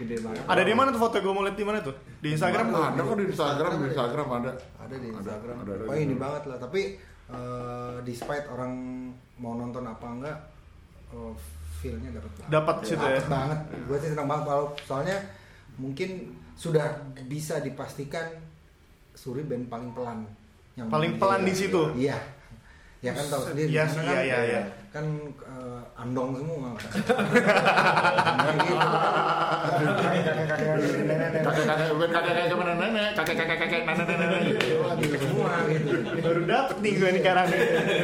gede 0.00 0.16
banget. 0.24 0.42
Ada 0.48 0.62
di 0.64 0.72
mana 0.72 0.88
tuh 0.88 1.00
foto 1.04 1.16
gue 1.20 1.32
mau 1.32 1.44
lihat 1.44 1.56
di 1.60 1.66
mana 1.68 1.78
tuh? 1.84 1.94
Di 2.16 2.28
Instagram 2.32 2.66
ada 2.72 3.00
kok 3.04 3.16
di 3.20 3.24
Instagram 3.28 3.70
di 3.76 3.86
Instagram 3.92 4.26
ada 4.32 4.50
Ada 4.80 4.94
di 4.96 5.08
Instagram. 5.12 5.56
ada, 5.60 5.72
ada, 5.76 5.84
Wah 5.84 5.92
ada. 5.92 6.00
ini 6.00 6.14
banget 6.16 6.42
lah. 6.48 6.56
Tapi 6.56 6.80
eh, 7.30 7.96
despite 8.04 8.46
orang 8.50 8.72
mau 9.38 9.54
nonton 9.56 9.86
apa 9.86 10.06
enggak, 10.06 10.38
eh, 11.14 11.32
feel-nya 11.80 12.10
dapat 12.12 12.30
banget. 12.36 12.50
Dapat 12.52 12.76
situ 12.84 13.04
ya. 13.04 13.20
Banget. 13.24 13.60
Gue 13.88 13.96
sih 13.98 14.10
senang 14.12 14.28
banget 14.28 14.44
kalau 14.50 14.64
soalnya 14.84 15.16
mungkin 15.80 16.36
sudah 16.58 16.86
bisa 17.24 17.64
dipastikan 17.64 18.28
Suri 19.16 19.44
band 19.44 19.68
paling 19.72 19.90
pelan. 19.96 20.18
Yang 20.76 20.88
Paling 20.92 21.12
pelan 21.16 21.42
di 21.44 21.54
situ. 21.56 21.82
Iya. 21.96 22.18
Ya 23.00 23.16
kan 23.16 23.24
tahu 23.32 23.42
sendiri. 23.48 23.68
Iya 23.72 23.88
di 23.88 23.92
sana 23.96 24.04
sih, 24.04 24.12
iya, 24.12 24.20
iya, 24.28 24.38
iya. 24.44 24.60
Kan 24.92 25.04
eh, 25.40 25.80
andong 25.96 26.36
semua. 26.36 26.76
Kayak 35.00 35.80
gitu. 35.80 35.96
Baru 36.20 36.40
dapet 36.44 36.76
nih 36.84 36.92
gue 37.00 37.10
nih. 37.16 37.22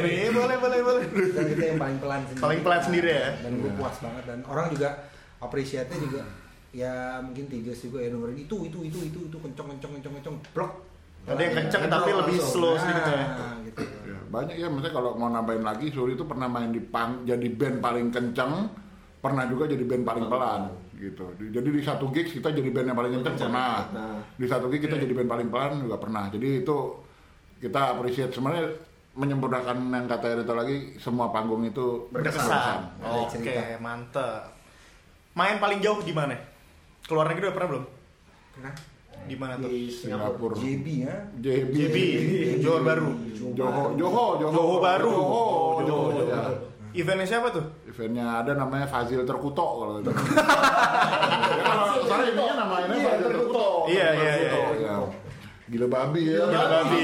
Nih, 0.01 0.29
boleh 0.33 0.57
boleh 0.57 0.79
boleh. 0.81 1.03
Dan 1.13 1.45
kita 1.53 1.63
yang 1.69 1.77
paling 1.77 1.97
pelan 2.01 2.21
sendiri. 2.25 2.41
Paling 2.41 2.59
pelan 2.65 2.81
sendiri 2.81 3.09
ya? 3.13 3.29
Dan 3.45 3.53
gue 3.61 3.71
puas 3.77 3.95
banget 4.01 4.23
dan 4.25 4.39
orang 4.49 4.73
juga 4.73 4.89
appreciate-nya 5.37 5.97
juga 6.01 6.21
ya 6.75 7.23
mungkin 7.23 7.47
tiga 7.47 7.71
juga 7.73 8.03
ya 8.03 8.11
dengerin 8.11 8.37
itu 8.37 8.55
itu 8.67 8.77
itu 8.85 8.99
itu 9.07 9.19
itu 9.31 9.37
kenceng 9.39 9.67
kenceng 9.71 9.91
kenceng 9.97 10.13
kenceng 10.19 10.35
blok 10.51 10.83
Ada 11.27 11.41
yang 11.41 11.53
kenceng 11.55 11.81
Blok 11.83 11.93
tapi 11.93 12.09
lebih 12.13 12.35
langsung. 12.35 12.51
slow 12.53 12.73
sedikit 12.73 13.03
ya. 13.05 13.19
Nah, 13.19 13.55
gitu. 13.61 13.81
Ya, 13.83 14.17
banyak 14.25 14.55
ya 14.55 14.67
misalnya 14.67 14.93
kalau 14.93 15.11
mau 15.13 15.27
nambahin 15.27 15.61
lagi 15.61 15.85
Suri 15.89 16.13
itu 16.13 16.23
pernah 16.23 16.47
main 16.47 16.69
di 16.69 16.79
pang 16.79 17.21
jadi 17.21 17.47
band 17.49 17.77
paling 17.77 18.07
kenceng 18.09 18.53
pernah 19.17 19.43
juga 19.43 19.65
jadi 19.65 19.83
band 19.83 20.03
paling 20.03 20.25
pelan 20.25 20.61
gitu 20.95 21.25
Di- 21.35 21.51
jadi 21.51 21.67
di 21.67 21.81
satu 21.81 22.09
gigs 22.09 22.31
kita 22.31 22.49
jadi 22.49 22.69
band 22.69 22.87
yang 22.87 22.97
paling 22.97 23.13
kenceng 23.13 23.35
pernah 23.37 23.85
Nah. 23.89 24.17
di 24.33 24.45
satu 24.45 24.65
gigs 24.67 24.83
kita 24.83 24.95
jadi 24.97 25.13
band 25.13 25.27
paling 25.27 25.47
pelan 25.47 25.71
juga 25.79 25.97
pernah 25.97 26.23
jadi 26.27 26.61
itu 26.61 26.77
kita 27.57 27.81
appreciate 27.91 28.31
sebenarnya 28.31 28.71
menyempurnakan 29.13 29.77
yang 29.89 30.05
kata 30.05 30.37
Rita 30.37 30.53
lagi 30.53 30.95
semua 30.95 31.27
panggung 31.27 31.65
itu 31.65 32.05
Berkesan. 32.07 33.01
Ada 33.01 33.09
Oke, 33.19 33.33
cerita. 33.33 33.81
mantep. 33.81 34.53
Main 35.33 35.57
paling 35.57 35.81
jauh 35.81 35.97
di 35.99 36.13
mana? 36.13 36.37
Keluar 37.01 37.25
negeri 37.25 37.49
udah 37.49 37.55
pernah 37.55 37.69
belum? 37.71 37.85
Pernah? 38.53 38.73
Di 39.27 39.35
mana 39.35 39.53
tuh? 39.59 39.67
Di 39.69 39.91
Singapura 39.91 40.55
JB 40.55 40.85
ya 41.03 41.15
JB 41.37 41.71
JB, 41.75 41.95
Johor 42.63 42.81
Baru. 42.81 43.11
Johor 43.53 43.89
Johor 43.99 44.31
Johor 44.39 44.53
Johor 44.55 44.79
Baru. 44.79 45.11
Johor 45.11 45.83
Johor, 45.83 45.83
Johor, 45.83 46.11
Johor. 46.15 46.31
ya. 46.31 46.41
Eventnya 46.97 47.27
siapa 47.29 47.47
tuh? 47.53 47.65
Eventnya 47.85 48.41
ada 48.41 48.57
namanya 48.57 48.87
Fazil 48.89 49.21
Terkuto 49.21 49.65
kalau 49.77 50.01
itu. 50.01 50.09
Kalau 50.09 51.85
soalnya 52.09 52.27
ininya 52.33 52.53
namanya 52.65 52.95
Fazil 52.95 53.27
Terkuto. 53.29 53.65
Iya, 53.85 54.07
iya, 54.17 54.33
iya, 54.33 54.49
iya. 54.49 54.73
ya. 54.81 54.95
Gila 55.67 55.87
babi 55.91 56.21
ya. 56.31 56.43
Gila 56.47 56.67
babi. 56.71 57.03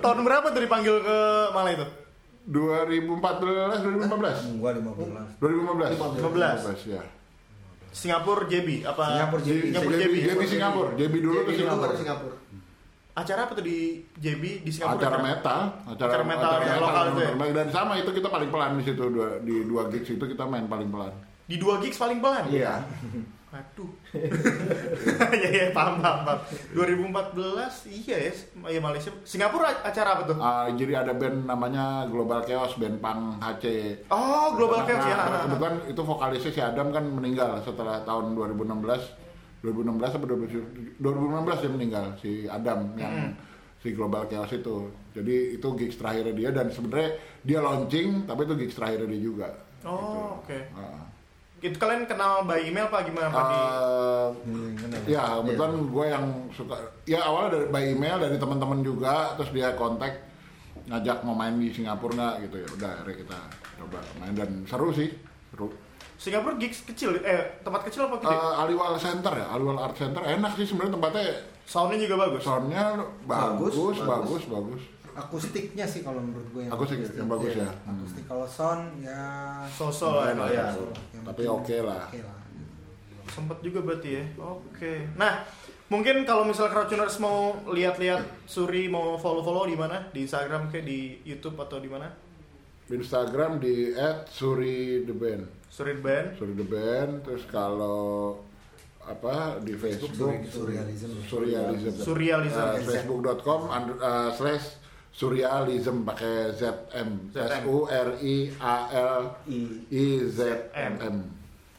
Tahun 0.00 0.18
berapa 0.22 0.46
tuh 0.48 0.62
dipanggil 0.62 0.94
ke 1.02 1.18
Malah 1.52 1.72
itu? 1.74 1.86
2014 2.44 4.04
2015 4.04 4.60
gua 4.60 4.70
15 4.76 5.40
2015 5.40 5.96
15. 5.96 6.20
2015 6.20 6.92
ya. 6.92 7.00
Singapura 7.94 8.42
JB 8.50 8.82
apa? 8.82 9.04
Singapura 9.06 9.42
JB. 9.46 9.62
Singapura 9.70 9.94
JB, 9.94 10.14
JB. 10.18 10.26
JB 10.26 10.42
Singapura, 10.50 10.90
JB 10.98 11.14
dulu 11.22 11.38
tuh 11.38 11.44
dulu 11.46 11.54
Singapura. 11.54 11.94
Singapura. 11.94 12.36
Acara 13.14 13.40
apa 13.46 13.52
tuh 13.54 13.62
di 13.62 14.02
JB 14.18 14.66
di 14.66 14.70
Singapura? 14.74 14.98
Acara 14.98 15.18
metal, 15.22 15.60
acara, 15.86 16.10
Acara 16.10 16.24
metal 16.26 16.50
lokal 16.82 17.04
itu 17.14 17.20
ya? 17.22 17.32
Dan 17.54 17.66
sama 17.70 17.92
itu 18.02 18.10
kita 18.10 18.26
paling 18.26 18.50
pelan 18.50 18.74
di 18.74 18.82
situ 18.82 19.04
dua, 19.06 19.38
di 19.38 19.62
dua 19.62 19.86
gigs 19.86 20.10
itu 20.10 20.24
kita 20.26 20.42
main 20.50 20.66
paling 20.66 20.90
pelan. 20.90 21.14
Di 21.46 21.54
dua 21.54 21.78
gigs 21.78 21.94
paling 21.94 22.18
pelan. 22.18 22.50
Iya. 22.50 22.82
Aduh. 23.54 23.86
ya 25.42 25.48
ya 25.48 25.66
paham 25.70 26.02
paham. 26.02 26.18
paham. 26.26 26.38
2014 26.74 27.86
iya 27.86 28.16
ya, 28.26 28.32
ya 28.66 28.80
Malaysia. 28.82 29.14
Singapura 29.22 29.70
acara 29.78 30.18
apa 30.18 30.22
tuh? 30.26 30.36
Ah, 30.42 30.66
jadi 30.74 31.06
ada 31.06 31.14
band 31.14 31.46
namanya 31.46 32.10
Global 32.10 32.42
Chaos, 32.42 32.74
band 32.74 32.98
punk 32.98 33.38
HC. 33.38 33.64
Oh, 34.10 34.58
Global 34.58 34.82
Nah, 34.82 34.86
Chaos 34.90 35.06
ya. 35.06 35.16
nah, 35.16 35.40
kebetulan 35.46 35.74
itu 35.86 36.02
vokalisnya 36.02 36.50
si 36.50 36.60
Adam 36.60 36.90
kan 36.90 37.04
meninggal 37.06 37.62
setelah 37.62 38.02
tahun 38.02 38.34
2016 38.34 39.22
2016 39.62 40.18
apa 40.18 40.24
2017 40.28 41.00
2016 41.00 41.62
dia 41.62 41.70
meninggal 41.72 42.04
si 42.18 42.44
Adam 42.44 42.92
yang 42.98 43.32
si 43.78 43.94
Global 43.94 44.26
Chaos 44.26 44.50
itu 44.50 44.76
jadi 45.14 45.56
itu 45.56 45.68
gigs 45.78 45.96
terakhirnya 45.96 46.34
dia 46.34 46.50
dan 46.50 46.68
sebenarnya 46.68 47.10
dia 47.40 47.62
launching 47.62 48.26
tapi 48.26 48.44
itu 48.44 48.54
gigs 48.58 48.76
terakhirnya 48.76 49.08
dia 49.08 49.22
juga 49.22 49.48
Oh, 49.84 50.40
oke. 50.40 50.58
Ah. 50.72 51.04
Itu 51.64 51.76
kalian 51.78 52.04
kenal 52.04 52.44
by 52.44 52.60
email 52.62 52.86
apa 52.86 53.00
gimana 53.02 53.26
Pak? 53.26 53.40
di 53.42 53.56
Eh, 53.56 54.26
Hmm, 54.44 54.70
kenal. 54.76 55.00
ya 55.06 55.24
kebetulan 55.38 55.72
gue 55.86 56.04
yang 56.06 56.24
suka 56.50 56.76
ya 57.04 57.20
awalnya 57.22 57.48
dari 57.54 57.66
by 57.70 57.84
email 57.90 58.16
dari 58.18 58.36
teman-teman 58.36 58.80
juga 58.80 59.32
terus 59.34 59.48
dia 59.50 59.72
kontak 59.72 60.12
ngajak 60.84 61.24
mau 61.24 61.32
main 61.32 61.56
di 61.56 61.68
Singapura 61.68 62.12
nggak 62.12 62.34
gitu 62.42 62.56
ya 62.58 62.68
udah 62.70 62.90
akhirnya 62.94 63.16
kita 63.18 63.38
coba 63.74 63.98
main 64.18 64.34
dan 64.34 64.50
seru 64.64 64.92
sih 64.92 65.08
seru 65.48 65.72
Singapura 66.14 66.54
gigs 66.54 66.84
kecil 66.84 67.16
eh 67.18 67.40
tempat 67.58 67.88
kecil 67.88 68.06
apa 68.06 68.16
gede? 68.18 68.28
Eh, 68.30 68.52
Aliwal 68.60 68.94
Center 68.94 69.32
ya, 69.34 69.46
Aliwal 69.50 69.78
Art 69.78 69.96
Center 69.96 70.20
enak 70.22 70.52
sih 70.54 70.64
sebenarnya 70.64 70.94
tempatnya 70.94 71.24
Soundnya 71.64 71.96
juga 71.98 72.16
bagus. 72.20 72.42
soundnya 72.44 72.84
bagus, 73.24 73.72
Bagus, 73.72 73.96
bagus, 73.98 74.04
bagus. 74.04 74.44
bagus. 74.46 74.82
Akustiknya 75.14 75.86
sih 75.86 76.02
kalau 76.02 76.18
menurut 76.18 76.46
gue 76.50 76.62
yang 76.66 76.72
Akustik 76.74 76.98
yang 77.14 77.30
bagus 77.30 77.54
ya. 77.54 77.70
Hmm. 77.86 77.94
akustik 77.94 78.24
kalau 78.26 78.46
sound 78.46 78.98
ya 78.98 79.22
Sosok 79.70 80.12
lah 80.20 80.50
ya. 80.50 80.66
yang 81.14 81.24
Tapi 81.24 81.42
oke 81.46 81.76
lah. 81.80 82.06
oke 82.10 82.20
lah 82.20 82.38
Sempet 83.24 83.58
juga 83.66 83.82
berarti 83.82 84.10
ya. 84.14 84.24
Oke. 84.38 85.10
Nah, 85.18 85.42
mungkin 85.90 86.22
kalau 86.22 86.46
misal 86.46 86.70
Crowdtuners 86.70 87.18
mau 87.18 87.56
lihat-lihat 87.66 88.22
Suri 88.46 88.86
mau 88.86 89.18
follow-follow 89.18 89.66
di 89.66 89.74
mana? 89.74 90.06
Di 90.14 90.22
Instagram 90.22 90.70
kayak 90.70 90.86
di 90.86 91.18
YouTube 91.26 91.58
atau 91.58 91.82
di 91.82 91.90
mana? 91.90 92.14
Di 92.86 92.94
Instagram 92.94 93.58
di 93.58 93.90
@suri_the_band. 94.28 95.42
Suri 95.66 95.98
Band. 95.98 96.38
Suri 96.38 96.54
the 96.54 96.62
Band. 96.62 97.26
Terus 97.26 97.42
kalau 97.50 98.38
apa 99.02 99.58
di 99.58 99.74
Facebook, 99.74 100.30
surrealism 100.46 101.10
Surrealism. 101.26 101.92
Surrealism. 101.98 102.66
Eh, 102.78 102.82
Facebook.com 102.86 103.60
and- 103.68 103.98
eh, 103.98 104.30
slash 104.38 104.78
Surrealism 105.14 106.02
pakai 106.02 106.50
ZM. 106.52 107.30
ZM. 107.30 107.38
S 107.38 107.52
U 107.64 107.86
R 107.86 108.08
I 108.18 108.36
A 108.58 108.76
L 108.90 109.22
I 109.88 110.04
Z 110.26 110.38
M. 110.74 111.22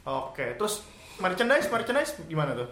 Oke. 0.02 0.56
Terus 0.56 0.80
merchandise, 1.18 1.68
merchandise 1.68 2.12
gimana 2.26 2.56
tuh? 2.56 2.70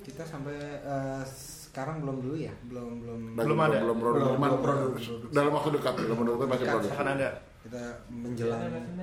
kita 0.00 0.24
sampai 0.24 0.56
eh, 0.80 1.22
sekarang 1.28 2.00
belum 2.00 2.16
dulu 2.18 2.34
ya 2.34 2.50
belum 2.64 2.88
belum 2.98 3.18
Belum 3.36 3.58
ada? 3.60 3.78
belum 3.78 3.98
produk, 4.00 4.16
Belum, 4.16 4.34
cuman 4.34 4.48
belum 4.48 4.62
produk. 4.64 5.30
dalam 5.30 5.52
waktu 5.52 5.68
dekat 5.76 5.94
belum 6.00 6.16
produk 6.18 6.36
masih 6.40 6.64
Dekat, 6.64 6.74
produk. 6.74 6.90
Akan 6.90 7.08
ada. 7.10 7.28
kita 7.60 7.82
menjelang 8.08 8.62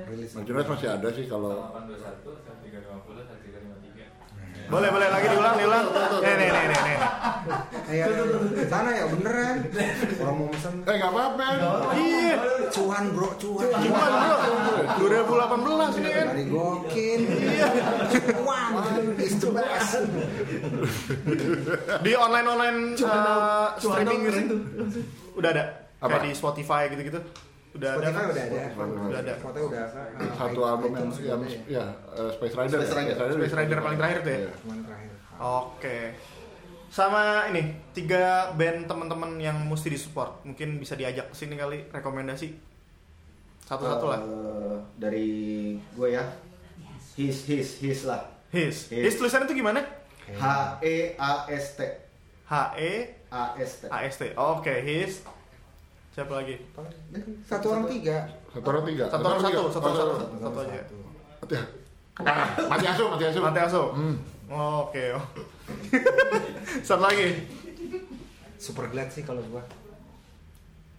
rilis 0.10 0.30
Merchandise 0.34 0.68
masih 0.68 0.88
ada 0.90 1.08
sih 1.14 1.26
kalau 1.30 1.52
821 1.70 2.28
1350 2.66 3.24
1353 3.54 3.57
Boleh, 4.68 4.90
boleh 4.92 5.08
lagi 5.08 5.28
diulang, 5.28 5.56
diulang. 5.56 5.86
Nih, 6.20 6.34
nih, 6.36 6.50
nih, 6.52 6.66
nih, 6.68 6.80
nih. 6.84 6.98
Eh, 7.88 7.96
ya, 7.96 8.06
ya, 8.06 8.20
ya. 8.20 8.66
sana 8.68 8.92
ya 8.92 9.08
beneran 9.08 9.64
orang 10.20 10.36
mau 10.36 10.48
pesen 10.52 10.84
eh 10.84 10.96
nggak 11.00 11.08
apa-apa 11.08 11.46
Iya. 11.96 12.36
cuan 12.68 13.16
bro 13.16 13.32
cuan 13.40 13.64
Cuman 13.64 14.12
bro, 14.12 14.38
2018 15.00 15.96
ini 15.96 16.10
kan. 16.12 16.26
dari 16.28 16.44
gokil 16.52 17.22
Iya. 17.32 17.68
cuan 18.36 18.72
is 19.16 19.34
the 19.40 19.50
best 19.56 20.04
Di 22.04 22.12
online-online 22.12 22.78
uh, 23.00 23.72
streaming 23.80 24.20
music 24.22 24.46
udah 25.34 25.50
ada. 25.50 25.64
Apa? 25.98 26.20
Kayak 26.20 26.24
di 26.28 26.32
Spotify 26.34 26.92
gitu-gitu. 26.92 27.24
Udah 27.78 27.92
ada 27.94 28.08
kan? 28.10 28.26
udah 28.34 28.44
ada. 28.44 28.60
Udah 29.08 29.20
ada. 29.22 29.34
Spotify 29.38 29.64
udah 29.70 29.86
eh, 30.18 30.32
Satu 30.34 30.62
album 30.66 30.92
yang, 30.92 30.98
iTunes 30.98 31.18
yang 31.22 31.40
ada 31.40 31.48
ya. 31.48 31.62
ya 31.70 31.86
eh, 32.18 32.30
Space 32.34 32.56
Rider. 32.58 32.78
Space 32.82 32.94
ya? 32.94 32.98
Rider. 32.98 33.36
Space 33.38 33.56
Rider 33.56 33.78
paling 33.86 33.98
terakhir 34.02 34.20
tuh 34.26 34.32
ya? 34.32 34.40
Iya. 34.40 34.52
Terakhir. 34.84 35.12
Oke. 35.38 35.98
Sama 36.88 37.24
ini 37.54 37.62
tiga 37.94 38.56
band 38.58 38.90
teman-teman 38.90 39.32
yang 39.38 39.58
mesti 39.70 39.88
disupport. 39.94 40.42
Mungkin 40.42 40.82
bisa 40.82 40.98
diajak 40.98 41.30
ke 41.30 41.36
sini 41.38 41.54
kali 41.54 41.86
rekomendasi. 41.94 42.58
Satu-satu 43.68 44.06
lah. 44.10 44.20
Eh, 44.24 44.78
dari 44.98 45.28
gue 45.78 46.10
ya. 46.10 46.24
His 47.14 47.46
his 47.46 47.78
his 47.84 48.00
lah. 48.10 48.26
His. 48.50 48.90
His. 48.90 49.04
His 49.12 49.16
tulisannya 49.20 49.46
itu 49.52 49.62
gimana? 49.62 49.84
H 50.28 50.46
E 50.84 51.16
A 51.16 51.48
S 51.48 51.80
T 51.80 51.82
H 52.48 52.54
E 52.80 52.92
A 53.32 53.44
S 53.60 53.72
T. 53.80 53.92
A 53.92 53.98
S 54.08 54.16
T. 54.20 54.24
Oke, 54.36 54.74
his. 54.84 55.24
Siapa 56.18 56.34
lagi? 56.34 56.58
Satu 57.46 57.78
orang 57.78 57.86
tiga. 57.94 58.26
Satu 58.50 58.66
orang 58.74 58.84
tiga. 58.90 59.06
Satu 59.06 59.22
orang 59.22 59.38
satu, 59.38 59.62
satu 59.70 59.86
orang 59.86 59.98
satu. 60.02 60.14
satu. 60.18 60.36
Satu 60.42 60.58
aja. 60.66 60.82
Mati 61.38 61.54
ya. 61.54 61.64
Nah, 62.26 62.48
mati 62.74 62.86
asu, 62.90 63.04
mati 63.14 63.24
asu. 63.30 63.40
Mate 63.46 63.60
Aso. 63.62 63.84
Hmm. 63.94 64.16
Oke. 64.50 65.14
oh. 65.14 65.26
Satu 66.90 67.06
lagi. 67.06 67.46
Super 68.58 68.90
glad 68.90 69.14
sih 69.14 69.22
kalau 69.22 69.46
gua. 69.46 69.62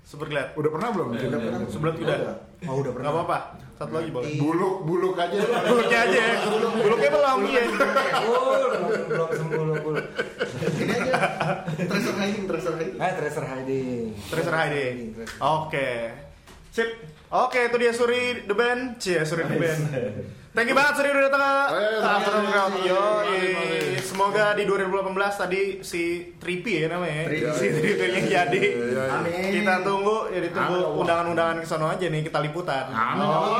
Super 0.09 0.31
Glad. 0.31 0.57
Udah 0.57 0.70
pernah 0.72 0.88
belum? 0.94 1.07
Udah 1.18 1.40
pernah. 1.42 1.59
Sebelah 1.68 1.92
udah. 1.98 2.18
Oh 2.64 2.81
udah 2.81 2.90
Gak 2.94 2.96
pernah. 2.96 3.11
apa-apa. 3.12 3.38
Satu 3.76 3.92
lagi 3.92 4.09
boleh. 4.14 4.40
Buluk, 4.40 4.74
buluk 4.87 5.14
aja. 5.20 5.37
Buluknya 5.68 5.98
aja 6.09 6.16
ya. 6.16 6.37
Buluknya 6.81 7.11
belum 7.12 7.38
iya. 7.44 7.62
Oh, 8.24 8.54
belum 8.57 9.02
belum 9.11 9.28
sembuh 9.35 9.62
belum. 9.85 9.94
Treasure 11.79 12.17
hiding, 12.19 12.45
treasure 12.51 12.75
hiding. 12.75 12.99
Ah, 12.99 13.14
Tracer 13.14 13.45
Hiding. 13.47 14.11
Tracer 14.27 14.55
Hiding. 14.55 14.97
Oke. 15.38 15.88
Sip. 16.75 16.91
Oke, 17.31 17.71
itu 17.71 17.77
dia 17.79 17.93
Suri 17.95 18.43
The 18.51 18.57
Band. 18.57 18.99
Cie, 18.99 19.23
Suri 19.23 19.47
The 19.47 19.59
Band. 19.62 19.83
Thank 20.59 20.75
you 20.75 20.79
banget 20.83 20.99
Suri 20.99 21.14
udah 21.14 21.25
datang 21.31 21.42
ke 21.71 21.87
Afternoon 22.03 22.47
Crowd. 22.51 22.75
Yo, 22.83 23.03
semoga 24.03 24.59
di 24.59 24.66
2018 24.66 25.14
tadi 25.38 25.62
si 25.87 26.35
Tripi 26.35 26.83
ya 26.83 26.90
namanya. 26.90 27.14
ya. 27.14 27.27
Tripi. 27.31 27.51
Si 27.55 27.66
Tripi 27.79 28.05
yang 28.11 28.27
jadi. 28.27 28.59
Iya, 28.59 28.75
iya, 28.75 28.87
iya. 28.90 29.05
Amin. 29.23 29.51
Kita 29.55 29.75
tunggu 29.87 30.27
ya 30.35 30.42
ditunggu 30.42 30.99
undangan-undangan 30.99 31.62
ke 31.62 31.66
sono 31.71 31.87
aja 31.87 32.11
nih 32.11 32.27
kita 32.27 32.42
liputan. 32.42 32.90
Amin, 32.90 33.23
Oh. 33.23 33.55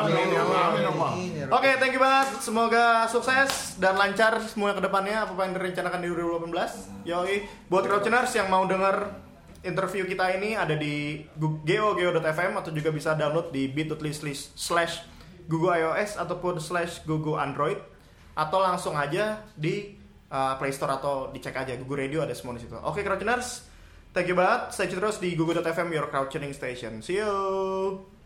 Amin, 0.00 0.32
Amin, 0.32 1.44
Oke, 1.52 1.76
thank 1.76 1.92
you 1.92 2.00
banget. 2.00 2.32
Semoga 2.40 3.04
sukses 3.12 3.76
dan 3.76 4.00
lancar 4.00 4.40
semua 4.40 4.72
ke 4.72 4.80
depannya 4.80 5.28
apa 5.28 5.36
yang 5.44 5.52
direncanakan 5.52 6.00
di 6.00 6.08
2018. 6.08 7.04
Yoi, 7.04 7.44
buat 7.68 7.84
Crowdtuners 7.84 8.32
yang 8.32 8.48
mau 8.48 8.64
denger 8.64 9.12
interview 9.60 10.08
kita 10.08 10.40
ini 10.40 10.56
ada 10.56 10.72
di 10.72 11.20
geo.geo.fm 11.68 12.64
atau 12.64 12.72
juga 12.72 12.88
bisa 12.88 13.12
download 13.12 13.52
di 13.52 13.68
bit.ly 13.68 14.32
slash 14.56 15.19
Google 15.50 15.74
iOS 15.74 16.14
ataupun 16.14 16.62
slash 16.62 17.02
Google 17.02 17.34
Android 17.42 17.82
atau 18.38 18.62
langsung 18.62 18.94
aja 18.94 19.42
di 19.58 19.98
uh, 20.30 20.54
Play 20.56 20.70
Store 20.70 20.94
atau 20.94 21.34
dicek 21.34 21.58
aja 21.58 21.74
Google 21.74 22.06
Radio 22.06 22.22
ada 22.22 22.32
semua 22.32 22.54
di 22.54 22.62
situ. 22.62 22.78
Oke, 22.78 23.02
Crowdtuners, 23.02 23.66
thank 24.14 24.30
you 24.30 24.38
banget. 24.38 24.70
Stay 24.70 24.86
terus 24.86 25.18
di 25.18 25.34
google.fm 25.34 25.90
your 25.90 26.06
crowd 26.06 26.30
tuning 26.30 26.54
station. 26.54 27.02
See 27.02 27.18
you. 27.18 28.19